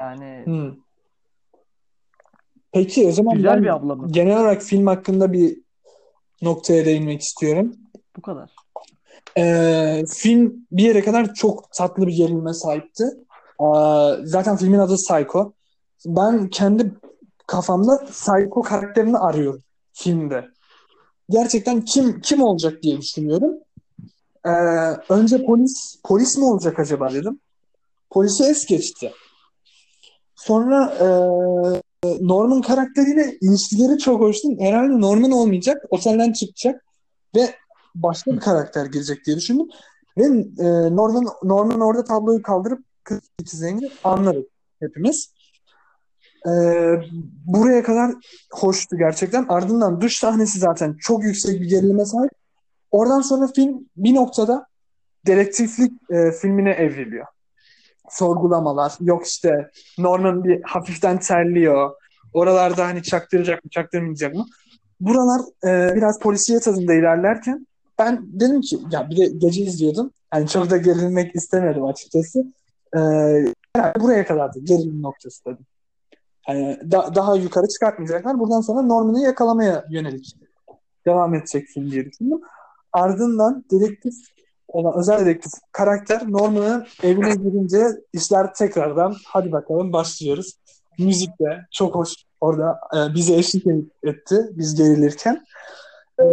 [0.00, 0.74] Yani Hmm.
[2.72, 4.12] Peki o zaman güzel ben bir ablamız.
[4.12, 5.67] genel olarak film hakkında bir
[6.42, 7.76] noktaya değinmek istiyorum.
[8.16, 8.50] Bu kadar.
[9.38, 13.04] Ee, film bir yere kadar çok tatlı bir gerilime sahipti.
[13.58, 15.52] Aa, zaten filmin adı Psycho.
[16.06, 16.92] Ben kendi
[17.46, 19.62] kafamda Psycho karakterini arıyorum
[19.92, 20.48] filmde.
[21.30, 23.54] Gerçekten kim kim olacak diye düşünüyorum.
[24.46, 24.50] Ee,
[25.08, 27.40] önce polis polis mi olacak acaba dedim.
[28.10, 29.12] Polisi es geçti.
[30.34, 31.08] Sonra e,
[32.04, 34.48] Norman karakteriyle ilişkileri çok hoştu.
[34.58, 35.84] Herhalde Norman olmayacak.
[35.90, 36.84] Otelden çıkacak
[37.36, 37.54] ve
[37.94, 39.66] başka bir karakter girecek diye düşündüm.
[40.18, 45.32] Ve e, Norman, Norman orada tabloyu kaldırıp kız ikizlerini anladık hepimiz.
[46.46, 46.50] E,
[47.46, 48.14] buraya kadar
[48.52, 49.46] hoştu gerçekten.
[49.48, 52.30] Ardından duş sahnesi zaten çok yüksek bir gerilime sahip.
[52.90, 54.66] Oradan sonra film bir noktada
[55.26, 57.26] dedektiflik e, filmine evriliyor.
[58.10, 58.92] Sorgulamalar.
[59.00, 61.90] Yok işte Norman bir hafiften terliyor.
[62.32, 64.46] Oralarda hani çaktıracak mı çaktırmayacak mı?
[65.00, 67.66] Buralar e, biraz polisiye tadında ilerlerken
[67.98, 70.10] ben dedim ki ya bir de gece izliyordum.
[70.34, 72.44] Yani çok da gerilmek istemedim açıkçası.
[72.96, 72.98] E,
[73.76, 75.66] herhalde buraya kadardı gerilim noktası dedim.
[76.48, 78.38] Yani da- daha yukarı çıkartmayacaklar.
[78.38, 80.36] Buradan sonra Norman'ı yakalamaya yönelik
[81.06, 82.40] devam edecek film diye düşündüm.
[82.92, 84.14] Ardından dedektif
[84.68, 90.54] olan özel dedektif karakter Norman'ın evine girince işler tekrardan hadi bakalım başlıyoruz.
[90.98, 93.66] Müzik de çok hoş orada e, bize eşlik
[94.02, 95.46] etti biz gerilirken.
[96.20, 96.24] E,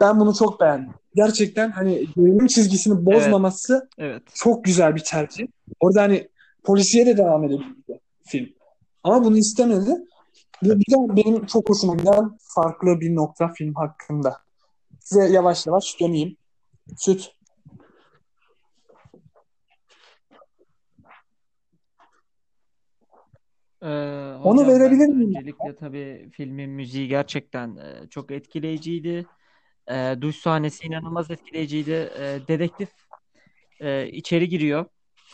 [0.00, 0.94] ben bunu çok beğendim.
[1.14, 4.22] Gerçekten hani gerilim çizgisini bozmaması Evet.
[4.34, 5.46] çok güzel bir tercih.
[5.80, 6.28] Orada hani
[6.64, 8.48] polisiye de devam edebilirdi film.
[9.02, 9.90] Ama bunu istemedi.
[10.62, 14.36] Ve bir de benim çok hoşuma giden farklı bir nokta film hakkında.
[15.00, 16.36] Size yavaş yavaş döneyim.
[16.96, 17.34] Süt.
[23.82, 23.86] Ee,
[24.44, 25.28] Onu hocam verebilir ben miyim?
[25.28, 29.26] öncelikle tabii filmin müziği gerçekten e, çok etkileyiciydi.
[29.90, 31.90] E, duş sahnesi inanılmaz etkileyiciydi.
[32.18, 32.88] E, dedektif
[33.80, 34.84] e, içeri giriyor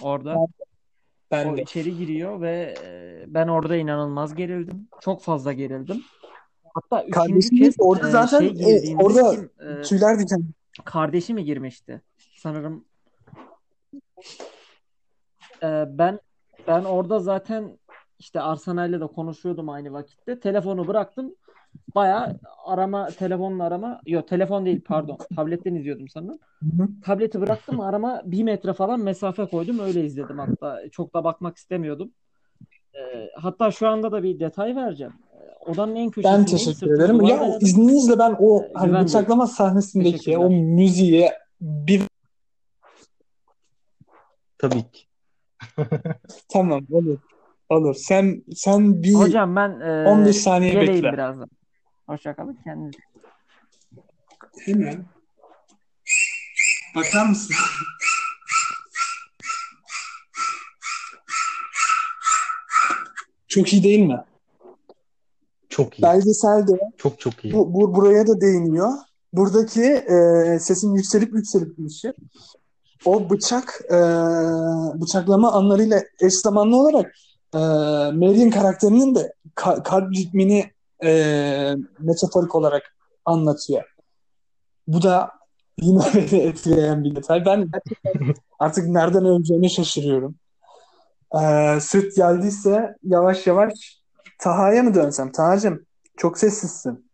[0.02, 0.36] orada.
[1.30, 1.62] Ben O de.
[1.62, 4.88] içeri giriyor ve e, ben orada inanılmaz gerildim.
[5.00, 6.02] Çok fazla gerildim.
[6.74, 10.44] Hatta üçüncü kez orada e, zaten şey e, orada kim, e, tüyler diken.
[10.84, 12.02] Kardeşi mi girmişti?
[12.36, 12.84] Sanırım
[15.62, 16.20] e, ben
[16.68, 17.78] ben orada zaten
[18.18, 20.40] işte Arsenal'le de konuşuyordum aynı vakitte.
[20.40, 21.34] Telefonu bıraktım.
[21.94, 26.38] Bayağı arama telefonla arama yok telefon değil pardon tabletten izliyordum sanırım.
[27.04, 32.12] Tableti bıraktım arama bir metre falan mesafe koydum öyle izledim hatta çok da bakmak istemiyordum.
[32.94, 35.12] E, hatta şu anda da bir detay vereceğim.
[35.66, 36.44] Odanın en Ben köşesindeyim.
[36.46, 37.22] teşekkür ederim.
[37.24, 41.30] Ya izninizle ben o Ee, hani bıçaklama sahnesindeki o müziği
[41.60, 42.02] bir
[44.58, 45.06] Tabii ki.
[46.52, 47.18] tamam olur.
[47.68, 47.94] Olur.
[47.94, 51.12] Sen sen bir Hocam ben e, 15 saniye geleyim bekle.
[51.12, 51.48] birazdan.
[52.06, 52.98] Hoşçakalın kendinize.
[54.64, 55.04] Hemen.
[56.96, 57.56] Bakar mısın?
[63.48, 64.24] Çok iyi değil mi?
[65.84, 66.02] Çok iyi.
[66.02, 67.54] Belgeselde Çok çok iyi.
[67.54, 68.88] bu, bu buraya da değiniyor.
[69.32, 72.12] buradaki e, sesin yükselip yükselip gidişi
[73.04, 73.98] o bıçak e,
[75.00, 77.14] bıçaklama anlarıyla eş zamanlı olarak
[77.54, 77.58] e,
[78.16, 80.70] Marion karakterinin de ka- kalp ritmini
[81.04, 81.10] e,
[81.98, 82.82] metaforik olarak
[83.24, 83.82] anlatıyor.
[84.86, 85.30] Bu da
[85.80, 87.44] yine beni etkileyen bir detay.
[87.46, 87.70] Ben
[88.58, 90.34] artık nereden öleceğini şaşırıyorum.
[91.40, 93.99] Ee, süt geldiyse yavaş yavaş
[94.40, 95.32] Taha'ya mı dönsem?
[95.32, 95.86] Taha'cığım
[96.16, 97.10] çok sessizsin.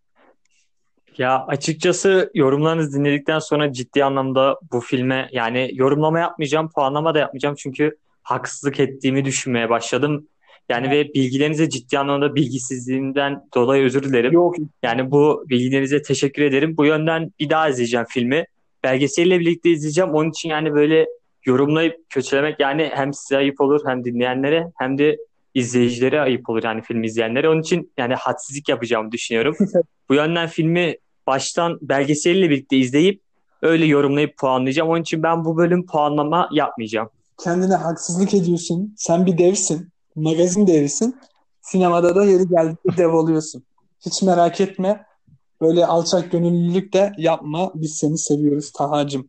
[1.18, 7.54] Ya açıkçası yorumlarınızı dinledikten sonra ciddi anlamda bu filme yani yorumlama yapmayacağım, puanlama da yapmayacağım
[7.58, 10.28] çünkü haksızlık ettiğimi düşünmeye başladım.
[10.68, 14.32] Yani ve bilgilerinize ciddi anlamda bilgisizliğimden dolayı özür dilerim.
[14.32, 16.76] Yok Yani bu bilgilerinize teşekkür ederim.
[16.76, 18.44] Bu yönden bir daha izleyeceğim filmi.
[18.84, 20.10] Belgeselle birlikte izleyeceğim.
[20.10, 21.06] Onun için yani böyle
[21.44, 25.16] yorumlayıp kötülemek yani hem size ayıp olur hem dinleyenlere hem de
[25.56, 27.48] izleyicilere ayıp olur yani film izleyenlere.
[27.48, 29.56] Onun için yani hadsizlik yapacağımı düşünüyorum.
[30.08, 30.96] Bu yönden filmi
[31.26, 33.22] baştan belgeseliyle birlikte izleyip
[33.62, 34.88] öyle yorumlayıp puanlayacağım.
[34.90, 37.08] Onun için ben bu bölüm puanlama yapmayacağım.
[37.44, 38.94] kendine haksızlık ediyorsun.
[38.96, 39.88] Sen bir devsin.
[40.16, 41.16] Magazin devisin.
[41.60, 43.62] Sinemada da yeri geldiğinde dev oluyorsun.
[44.06, 45.06] Hiç merak etme.
[45.60, 47.72] Böyle alçak gönüllülük de yapma.
[47.74, 49.28] Biz seni seviyoruz Taha'cığım.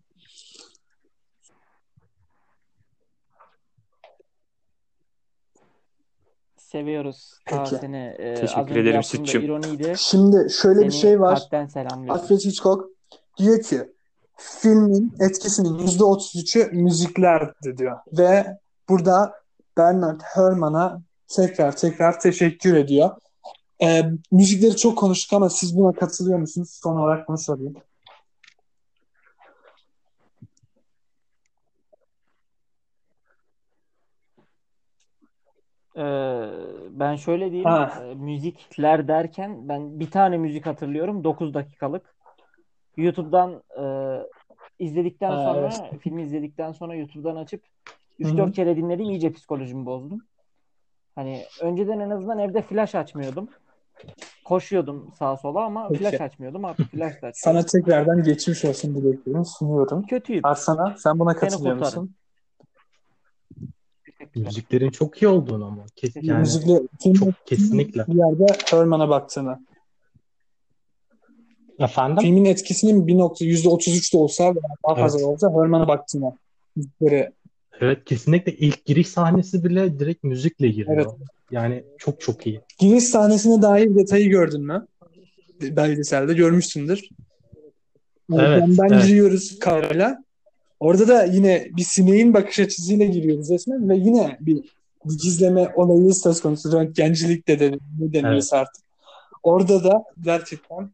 [6.72, 7.40] Seviyoruz.
[7.46, 7.76] Peki.
[7.76, 9.42] seni e, Teşekkür ederim Sütçüm.
[9.42, 9.94] ironiydi.
[9.98, 11.50] Şimdi şöyle bir Seni şey var.
[12.10, 12.86] Alfred Hitchcock
[13.38, 13.92] diyor ki
[14.38, 17.98] filmin etkisinin %33'ü müziklerdi diyor.
[18.18, 18.58] Ve
[18.90, 19.34] burada
[19.78, 23.10] Bernard Herrmann'a tekrar tekrar teşekkür ediyor.
[23.84, 24.02] Ee,
[24.32, 26.80] müzikleri çok konuştuk ama siz buna katılıyor musunuz?
[26.84, 27.74] Son olarak bunu sorayım.
[37.00, 37.70] Ben şöyle diyeyim.
[37.70, 38.04] Ha.
[38.06, 41.24] e, müzikler derken ben bir tane müzik hatırlıyorum.
[41.24, 42.16] 9 dakikalık.
[42.98, 43.84] YouTube'dan e,
[44.80, 46.02] izledikten Ha, sonra evet.
[46.02, 47.64] filmi izledikten sonra YouTube'dan açıp
[48.22, 48.32] Hı hı.
[48.32, 49.06] 3-4 kere dinledim.
[49.06, 50.22] iyice psikolojimi bozdum.
[51.16, 53.50] Hani önceden en azından evde flash açmıyordum.
[54.46, 56.00] Koşuyordum sağa sola ama Peki.
[56.00, 56.66] flash açmıyordum.
[56.66, 57.34] Artık flash da açıyorum.
[57.34, 60.04] Sana tekrardan geçmiş olsun dileklerimi sunuyorum.
[60.04, 60.46] Kötüyüm.
[60.46, 62.16] Arslan'a sen buna katılıyor musun?
[64.36, 65.86] Müziklerin çok iyi olduğunu ama.
[65.96, 66.82] Kes, yani Müzikle
[67.20, 68.06] çok kesinlikle.
[68.08, 69.66] bir yerde Herman'a baktığını.
[71.80, 72.18] Efendim?
[72.24, 74.56] Filmin etkisinin bir nokta %33 de olsa veya
[74.88, 75.28] daha fazla Evet.
[75.28, 76.38] olsa Herman'a baktığına.
[76.76, 77.32] Müzikleri
[77.82, 80.96] Evet kesinlikle ilk giriş sahnesi bile direkt müzikle giriyor.
[80.96, 81.08] Evet.
[81.52, 82.62] Yani çok çok iyi.
[82.80, 84.88] Giriş sahnesine dair detayı gördün mü?
[85.62, 87.10] Belgeselde görmüşsündür.
[88.34, 89.04] Evet, Önden evet.
[89.08, 90.24] giriyoruz kamerayla.
[90.80, 94.56] Orada da yine bir sineğin bakış açısıyla giriyoruz resmen ve yine bir,
[95.06, 96.72] bir gizleme olayı söz konusu.
[96.72, 98.84] Röntgencilik de de- ne deniyorsa artık.
[99.44, 100.92] Orada da gerçekten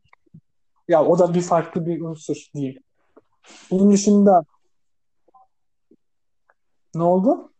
[0.87, 2.79] ya o da bir farklı bir unsur değil.
[3.71, 4.43] Bunun dışında
[6.95, 7.51] ne oldu?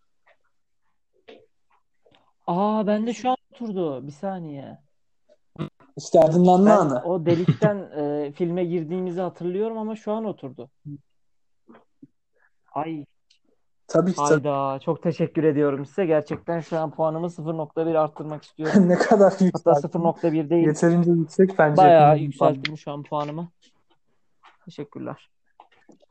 [2.48, 4.08] Aa bende şu an oturdu.
[4.08, 4.78] Bir saniye.
[5.98, 7.04] İşte aydınlanma Ben anı.
[7.06, 10.70] o delikten e, filme girdiğimizi hatırlıyorum ama şu an oturdu.
[12.74, 13.06] Ay
[13.88, 14.48] Tabii ki tabii.
[14.48, 16.06] hayda çok teşekkür ediyorum size.
[16.06, 18.90] Gerçekten şu an puanımı 0.1 arttırmak istiyorum.
[18.90, 19.88] ne kadar Hatta yükseltti.
[19.88, 20.68] 0.1 değil.
[20.68, 21.78] Yeterince yüksek bence.
[21.82, 23.52] Bayağı yükselttim şu an puanımı.
[24.66, 25.30] Teşekkürler.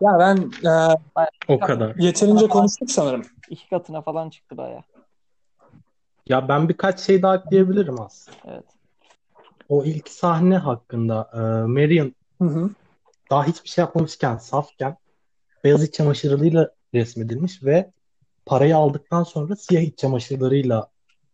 [0.00, 0.36] Ya ben
[0.70, 0.96] e,
[1.48, 1.96] O kadar.
[1.96, 3.22] yeterince konuştuk sanırım.
[3.48, 4.82] İki katına falan çıktı bayağı.
[6.28, 8.38] Ya ben birkaç şey daha ekleyebilirim aslında.
[8.44, 8.64] Evet.
[9.68, 12.70] O ilk sahne hakkında e, Marion Hı hı.
[13.30, 14.96] daha hiçbir şey yapmamışken, safken
[15.64, 17.90] beyaz iç çamaşırıyla resmedilmiş ve
[18.46, 20.88] parayı aldıktan sonra siyah iç çamaşırlarıyla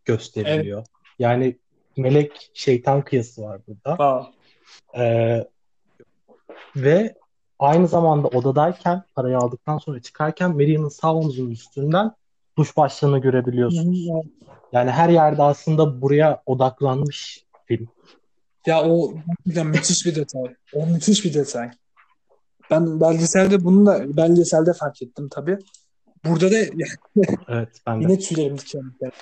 [0.05, 0.87] gösteriliyor.
[1.19, 1.57] Yani
[1.97, 3.91] melek şeytan kıyası var burada.
[3.91, 4.39] Wow.
[5.05, 5.49] Ee,
[6.77, 7.15] ve
[7.59, 12.13] aynı zamanda odadayken parayı aldıktan sonra çıkarken Marion'ın sağ omzunun üstünden
[12.59, 14.09] duş başlığını görebiliyorsunuz.
[14.73, 17.89] Yani her yerde aslında buraya odaklanmış film.
[18.67, 19.15] Ya o
[19.47, 20.55] gerçekten müthiş bir detay.
[20.75, 21.71] O müthiş bir detay.
[22.71, 25.59] Ben belgeselde bunu da belgeselde fark ettim tabii.
[26.25, 26.57] Burada da
[27.49, 28.05] Evet ben de.
[28.05, 29.13] yine tüylerim diken diken.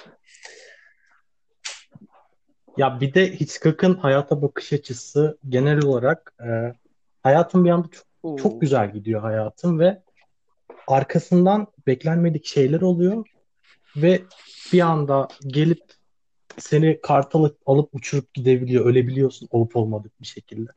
[2.77, 6.75] Ya bir de Hitchcock'ın hayata bakış açısı genel olarak e,
[7.23, 8.37] hayatın bir anda çok, Oo.
[8.37, 10.03] çok güzel gidiyor hayatın ve
[10.87, 13.27] arkasından beklenmedik şeyler oluyor
[13.97, 14.23] ve
[14.73, 15.83] bir anda gelip
[16.59, 20.71] seni kartal alıp uçurup gidebiliyor, ölebiliyorsun olup olmadık bir şekilde.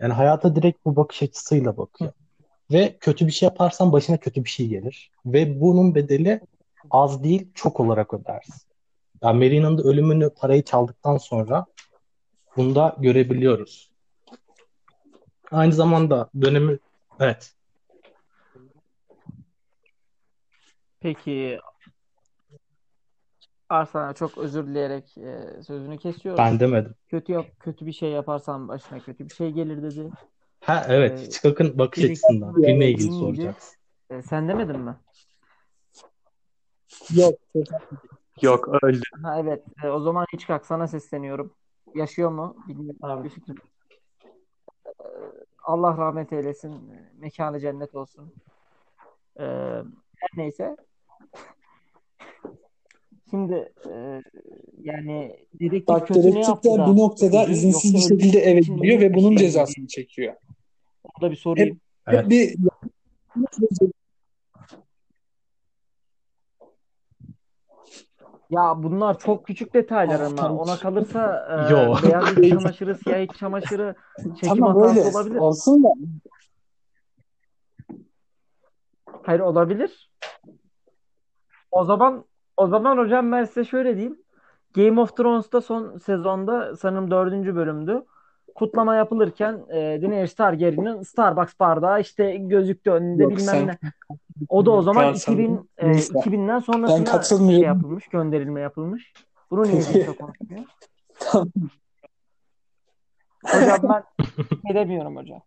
[0.00, 2.12] Yani hayata direkt bu bakış açısıyla bakıyor.
[2.72, 5.10] Ve kötü bir şey yaparsan başına kötü bir şey gelir.
[5.26, 6.40] Ve bunun bedeli
[6.90, 8.54] az değil, çok olarak ödersin.
[9.22, 11.66] Yani Mary'nin de ölümünü parayı çaldıktan sonra
[12.56, 13.90] bunu da görebiliyoruz.
[15.50, 16.78] Aynı zamanda dönemi
[17.20, 17.54] evet
[21.00, 21.58] Peki
[23.70, 26.38] Arslan'a çok özür dileyerek e, sözünü kesiyoruz.
[26.38, 26.94] ben demedim.
[27.08, 30.10] Kötü yap, kötü bir şey yaparsan başına kötü bir şey gelir dedi.
[30.60, 33.78] Ha evet Ee, Hitchcock'ın bakış açısından filmle ilgili soracaksın.
[34.10, 34.96] e, sen demedin mi?
[37.14, 37.34] Yok.
[38.42, 39.00] Yok öldü.
[39.22, 39.64] Ha evet.
[39.84, 41.54] E, o zaman Hitchcock sana sesleniyorum.
[41.94, 42.56] Yaşıyor mu?
[42.68, 42.98] Bilmiyorum.
[43.02, 43.24] Abi.
[43.24, 43.56] Bir fikrim.
[44.86, 45.04] E,
[45.64, 46.92] Allah rahmet eylesin.
[47.18, 48.32] Mekanı cennet olsun.
[49.40, 49.44] E,
[50.16, 50.76] her neyse.
[53.30, 54.22] Şimdi e,
[54.82, 58.76] yani dedektif Bak kötü ne yaptı da bir noktada öldü, izinsiz bir şekilde eve için
[58.76, 60.34] gidiyor ve bunun şey cezasını çekiyor.
[61.04, 61.80] Onu da bir sorayım.
[62.08, 62.22] Evet.
[62.22, 62.54] Hep bir
[68.50, 71.94] Ya bunlar çok küçük detaylar ama ona kalırsa e, Yo.
[72.02, 75.38] beyaz iç çamaşırı, siyah iç çamaşırı çekim tamam hatası öyle olabilir.
[75.38, 75.88] olsun da
[79.22, 80.10] Hayır olabilir.
[81.70, 82.24] O zaman
[82.60, 84.18] o zaman hocam ben size şöyle diyeyim.
[84.74, 88.02] Game of Thrones'ta son sezonda sanırım dördüncü bölümdü.
[88.54, 93.78] Kutlama yapılırken e, Daenerys Targaryen'in Starbucks bardağı işte gözüktü önünde Yok, bilmem sen- ne.
[94.48, 96.12] O da o zaman Ya sen- 2000 e, Neyse.
[96.14, 99.12] 2000'den Ben sonrasına şey yapılmış, gönderilme yapılmış.
[99.50, 100.64] Bunu niye kimse konuşmuyor?
[101.18, 101.48] Tamam.
[103.46, 104.02] Hocam ben
[104.64, 105.40] ne demiyorum hocam.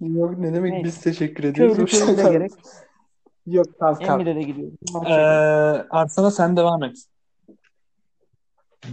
[0.00, 0.84] Yok ne demek Neyse.
[0.86, 2.18] biz teşekkür ediyoruz.
[2.18, 2.52] De gerek.
[3.46, 4.02] Yok kalk.
[4.02, 4.78] Emre'de de gidiyorum.
[5.06, 5.12] Ee,
[5.90, 6.96] Arslan'a sen devam et.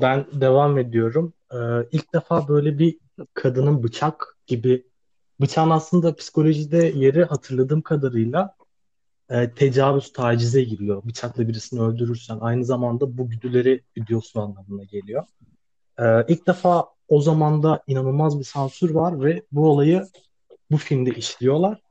[0.02, 1.34] Ben devam ediyorum.
[1.54, 1.58] Ee,
[1.92, 3.00] ilk defa böyle bir
[3.34, 4.86] kadının bıçak gibi
[5.42, 8.56] bıçağın aslında psikolojide yeri hatırladığım kadarıyla
[9.30, 11.04] e, tecavüz, tacize giriyor.
[11.04, 15.24] Bıçakla birisini öldürürsen aynı zamanda bu güdüleri güdüyorsun anlamına geliyor.
[16.00, 20.08] Ee, ilk defa o zamanda inanılmaz bir sansür var ve bu olayı
[20.72, 21.82] bu filmde işliyorlar.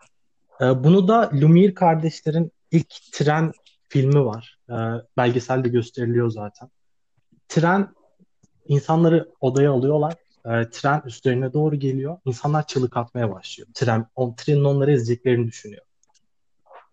[0.63, 3.53] Ee, bunu da Lumiere kardeşlerin ilk Tren
[3.89, 4.59] filmi var.
[4.71, 4.75] Ee,
[5.17, 6.69] belgeselde gösteriliyor zaten.
[7.49, 7.95] Tren
[8.69, 10.15] insanları odaya alıyorlar.
[10.47, 12.19] Ee, tren üstlerine doğru geliyor.
[12.25, 13.69] İnsanlar çığlık atmaya başlıyor.
[13.75, 15.83] Tren, o trenin onları ezeceklerini düşünüyor.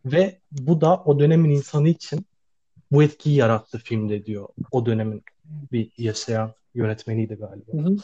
[0.05, 2.26] Ve bu da o dönemin insanı için
[2.91, 4.47] bu etkiyi yarattı filmde diyor.
[4.72, 5.24] O dönemin
[5.72, 7.74] bir yaşayan yönetmeniydi galiba.
[7.74, 7.97] Hı hı.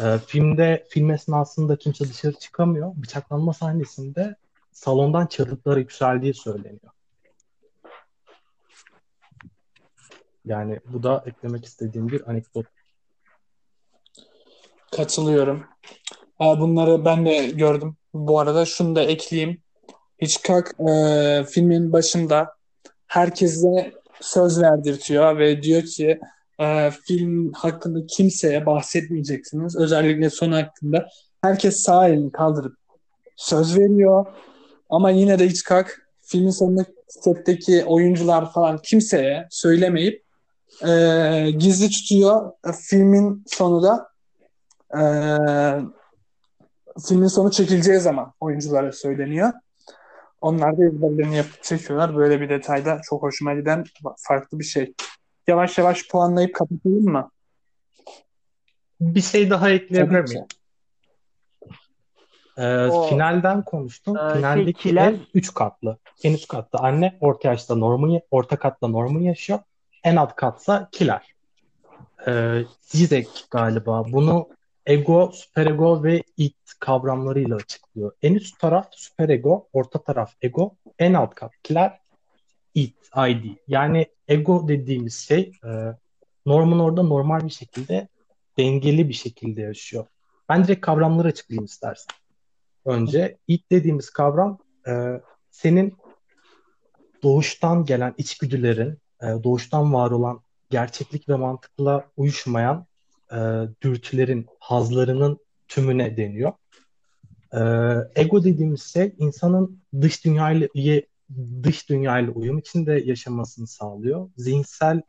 [0.00, 2.92] Ee, filmde film esnasında kimse dışarı çıkamıyor.
[2.96, 4.36] Bıçaklanma sahnesinde
[4.72, 6.92] salondan çığlıklar yükseldiği söyleniyor.
[10.44, 12.66] Yani bu da eklemek istediğim bir anekdot.
[14.90, 15.64] Katılıyorum.
[16.40, 17.96] Bunları ben de gördüm.
[18.14, 19.62] Bu arada şunu da ekleyeyim.
[20.22, 22.54] Hitchcock e, filmin başında
[23.06, 26.20] herkese söz verdirtiyor ve diyor ki
[26.60, 29.76] e, film hakkında kimseye bahsetmeyeceksiniz.
[29.76, 31.08] Özellikle son hakkında.
[31.42, 32.76] Herkes sağ elini kaldırıp
[33.36, 34.26] söz veriyor.
[34.90, 40.22] Ama yine de Hitchcock filmin sonunda setteki oyuncular falan kimseye söylemeyip
[40.86, 42.52] e, gizli tutuyor.
[42.80, 44.08] Filmin sonu da
[44.98, 45.02] e,
[47.06, 49.52] filmin sonu çekileceği zaman oyunculara söyleniyor.
[50.40, 52.16] Onlar da ezberlerini yapıp çekiyorlar.
[52.16, 53.84] Böyle bir detayda çok hoşuma giden
[54.16, 54.94] farklı bir şey.
[55.46, 57.30] Yavaş yavaş puanlayıp kapatalım mı?
[59.00, 60.44] Bir şey daha ekleyebilir miyim?
[62.56, 64.16] Ee, O- finalden konuştum.
[64.16, 65.98] Ee, şey, Finaldeki Kiler- ev 3 katlı.
[66.24, 69.58] En üst katta anne, orta yaşta Norman, orta katta Norman yaşıyor.
[70.04, 71.34] En alt katsa Kiler.
[72.26, 74.12] Ee, Zizek galiba.
[74.12, 74.48] Bunu
[74.86, 78.12] ego, süperego ve it kavramlarıyla açıklıyor.
[78.22, 81.98] En üst taraf süperego, orta taraf ego, en alt kat Kiler,
[82.74, 82.96] it,
[83.28, 83.56] id.
[83.68, 85.70] Yani ego dediğimiz şey e,
[86.46, 88.08] Norman orada normal bir şekilde
[88.58, 90.06] dengeli bir şekilde yaşıyor.
[90.48, 92.16] Ben direkt kavramları açıklayayım istersen.
[92.84, 94.58] Önce it dediğimiz kavram
[94.88, 95.20] e,
[95.50, 95.96] senin
[97.22, 102.86] doğuştan gelen içgüdülerin, e, doğuştan var olan gerçeklik ve mantıkla uyuşmayan
[103.32, 103.38] e,
[103.82, 106.52] dürtülerin, hazlarının tümüne deniyor.
[107.52, 107.60] E,
[108.22, 110.68] ego dediğimiz şey insanın dış dünyayla
[111.62, 114.30] dış dünyayla uyum içinde yaşamasını sağlıyor.
[114.36, 115.02] Zihinsel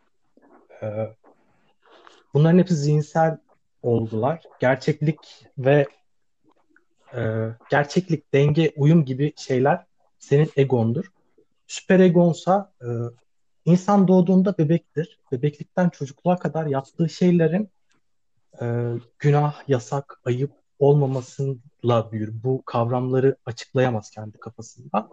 [0.82, 0.88] e,
[2.34, 3.38] bunların hepsi zihinsel
[3.82, 4.43] olgular.
[4.59, 5.88] Gerçeklik ve
[7.13, 7.21] e,
[7.69, 9.86] gerçeklik, denge, uyum gibi şeyler
[10.19, 11.05] senin egondur.
[11.67, 12.88] Süper egonsa e,
[13.65, 15.19] insan doğduğunda bebektir.
[15.32, 17.69] Bebeklikten çocukluğa kadar yaptığı şeylerin
[18.61, 22.43] e, günah, yasak, ayıp olmamasıyla büyür.
[22.43, 25.09] Bu kavramları açıklayamaz kendi kafasında.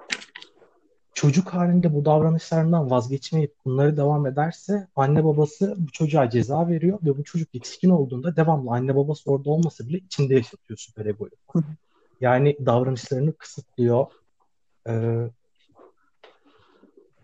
[1.20, 7.18] Çocuk halinde bu davranışlarından vazgeçmeyip bunları devam ederse anne babası bu çocuğa ceza veriyor ve
[7.18, 11.30] bu çocuk yetişkin olduğunda devamlı anne babası orada olmasa bile içinde yaşatıyor süper egoyu.
[12.20, 14.06] Yani davranışlarını kısıtlıyor.
[14.88, 15.30] Ee,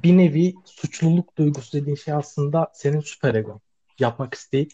[0.03, 3.61] bir nevi suçluluk duygusu dediğin şey aslında senin süper ego.
[3.99, 4.73] Yapmak isteyip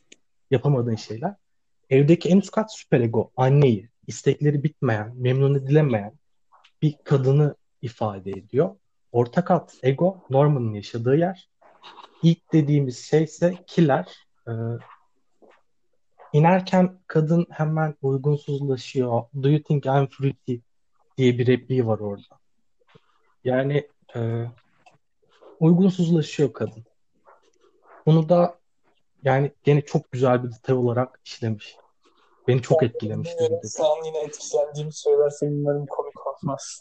[0.50, 1.34] yapamadığın şeyler.
[1.90, 3.30] Evdeki en üst kat süper ego.
[3.36, 6.12] Anneyi, istekleri bitmeyen, memnun edilemeyen
[6.82, 8.76] bir kadını ifade ediyor.
[9.12, 11.48] Orta kat ego Norman'ın yaşadığı yer.
[12.22, 14.26] İlk dediğimiz şey ise killer.
[14.48, 14.52] Ee,
[16.32, 19.22] inerken kadın hemen uygunsuzlaşıyor.
[19.42, 20.56] Do you think I'm fruity
[21.18, 22.38] diye bir repliği var orada.
[23.44, 24.46] Yani e,
[25.60, 26.84] uygunsuzlaşıyor kadın.
[28.06, 28.58] Bunu da
[29.24, 31.76] yani gene çok güzel bir detay olarak işlemiş.
[32.48, 33.44] Beni çok etkilemişti
[33.84, 36.80] an yine etkilendiğimi söylersem umarım komik olmaz.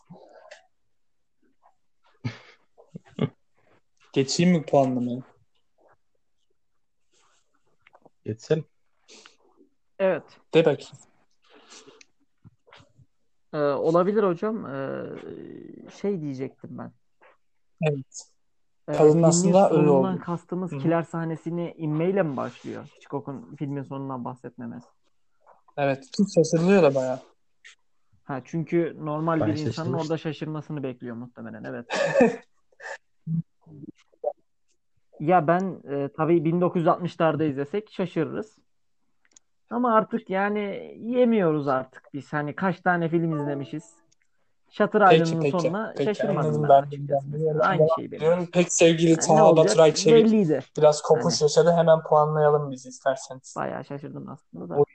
[4.14, 5.22] Geçeyim mi puanlamaya?
[8.26, 8.66] Geçelim.
[10.00, 10.24] Evet.
[10.54, 10.92] De bakayım.
[13.54, 14.66] Ee, olabilir hocam.
[14.66, 15.06] Ee,
[16.02, 16.92] şey diyecektim ben.
[17.82, 18.24] Evet.
[18.88, 20.20] Ee, Kadının filmin aslında öyle oldu.
[20.26, 22.86] kastımız Hı kiler sahnesini inmeyle mi başlıyor?
[22.96, 24.88] Hitchcock'un filmin sonundan bahsetmemesi.
[25.78, 26.10] Evet.
[26.18, 27.20] Kim şaşırılıyor da bayağı.
[28.24, 29.96] Ha, çünkü normal Ben bir insanın şaşırmıştım.
[29.96, 31.64] orada şaşırmasını bekliyor muhtemelen.
[31.64, 31.86] Evet.
[35.22, 38.58] Ya ben e, tabii 1960'larda izlesek şaşırırız.
[39.70, 40.60] Ama artık yani
[41.02, 42.34] yemiyoruz artık biz.
[42.34, 43.84] Hani kaç tane film izlemişiz.
[45.16, 45.58] Island'ın peki.
[45.58, 46.88] sonuna Peki şaşırmadım ben ben.
[46.88, 48.46] açıkçası Aynı şey benim.
[48.46, 50.60] Pek sevgili Yani Taha olacak Baturay Çevik belliydi.
[50.78, 51.72] biraz kopuş Hani yaşadı.
[51.72, 53.54] Hemen puanlayalım biz isterseniz.
[53.58, 54.76] bayağı şaşırdım aslında da.
[54.80, 54.86] O-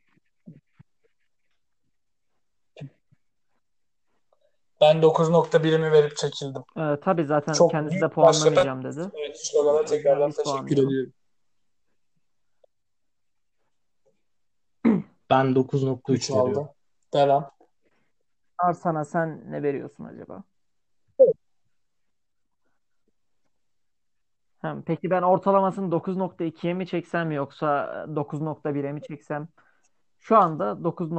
[4.80, 6.62] Ben 9.1'imi verip çekildim.
[6.76, 8.14] Ee, tabii zaten Çok kendisi de başladı.
[8.14, 9.10] puanlamayacağım dedi.
[9.14, 11.12] Evet, O yüzden tekrardan biz teşekkür ediyorum.
[15.30, 16.68] Ben 9.3 3 veriyorum.
[17.14, 17.50] Devam.
[18.58, 20.42] Arsana sen ne veriyorsun acaba?
[24.62, 29.48] Hem, peki ben ortalamasını 9.2'ye mi çeksem yoksa 9.1'e mi çeksem?
[30.18, 30.74] Şu anda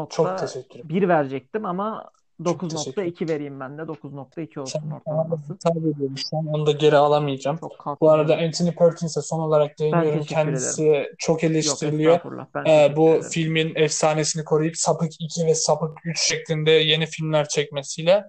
[0.10, 1.10] Çok 9.1 teşekkür ederim.
[1.10, 2.10] verecektim ama.
[2.40, 5.54] 9.2 vereyim ben de 9.2 olsun ortalaması.
[5.54, 6.16] hitap ediyorum.
[6.18, 7.58] Şu an onu da geri alamayacağım.
[7.58, 8.38] Çok Bu arada.
[8.38, 10.20] Anthony Perkins'e son olarak değiniyorum.
[10.22, 10.46] teşekkür ederim.
[10.46, 12.20] Kendisi çok Yok eleştiriliyor.
[12.56, 13.30] Ben Ee, bu ederim.
[13.30, 18.24] filmin efsanesini koruyup Sapık 2 ve Sapık 3 şeklinde yeni filmler çekmesiyle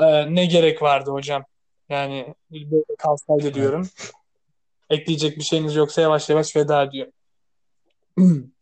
[0.00, 1.44] e, ne gerek vardı hocam?
[1.88, 3.88] Yani böyle kalsaydı diyorum.
[4.90, 7.06] Ekleyecek bir şeyiniz yoksa yavaş yavaş veda ediyor.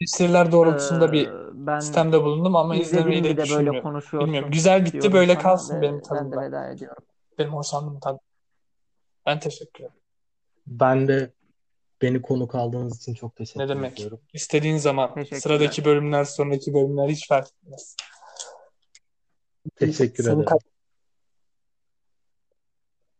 [0.00, 3.76] Eleştiriler doğrultusunda bir Ee, ben sistemde bulundum ama izlemeyi de bir de böyle düşünmüyorum.
[3.76, 3.82] Bilmiyorum.
[3.82, 6.40] konuşuyorsun Güzel bitti böyle kalsın ve benim ben de tadımda.
[6.40, 7.02] veda ediyorum.
[7.38, 8.18] Benim hoşlandığım tadı.
[9.26, 10.00] Ben teşekkür ederim.
[10.66, 11.32] Ben de
[12.02, 13.92] beni konuk aldığınız için çok Ne teşekkür demek?
[13.92, 14.20] ediyorum.
[14.32, 17.96] İstediğin zaman sıradaki bölümler, sonraki bölümler hiç fark etmez.
[19.76, 20.58] Teşekkür Seni ederim.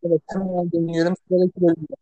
[0.03, 1.13] Evet, hemen dönüyorum.
[1.27, 1.93] Sıradaki bölümde.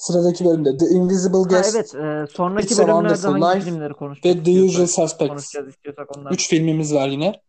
[0.00, 3.94] Sıradaki bölümde The Invisible Ha Guest, evet, e, sonraki It's bölümlerde hangi Life filmleri ve
[3.94, 5.28] konuşacağız The Usual Suspects.
[5.28, 6.32] konuşacağız istiyorsak onlar.
[6.32, 7.40] Üç filmimiz var yine.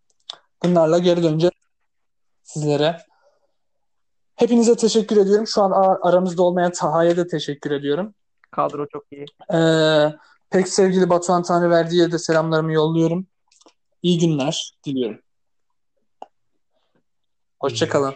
[0.64, 1.54] Bunlarla geri döneceğiz
[2.44, 2.98] sizlere.
[4.36, 5.48] Hepinize teşekkür ediyorum.
[5.48, 5.72] Şu an
[6.02, 8.14] aramızda olmayan Taha'ya da teşekkür ediyorum.
[8.52, 9.26] Kadro çok iyi.
[9.54, 10.14] Ee,
[10.50, 13.28] pek sevgili Batuhan Tanrıverdi'ye de selamlarımı yolluyorum.
[14.04, 15.18] İyi günler diliyorum.
[15.18, 15.22] İyi
[17.60, 17.94] Hoşça günler.
[17.94, 18.14] kalın.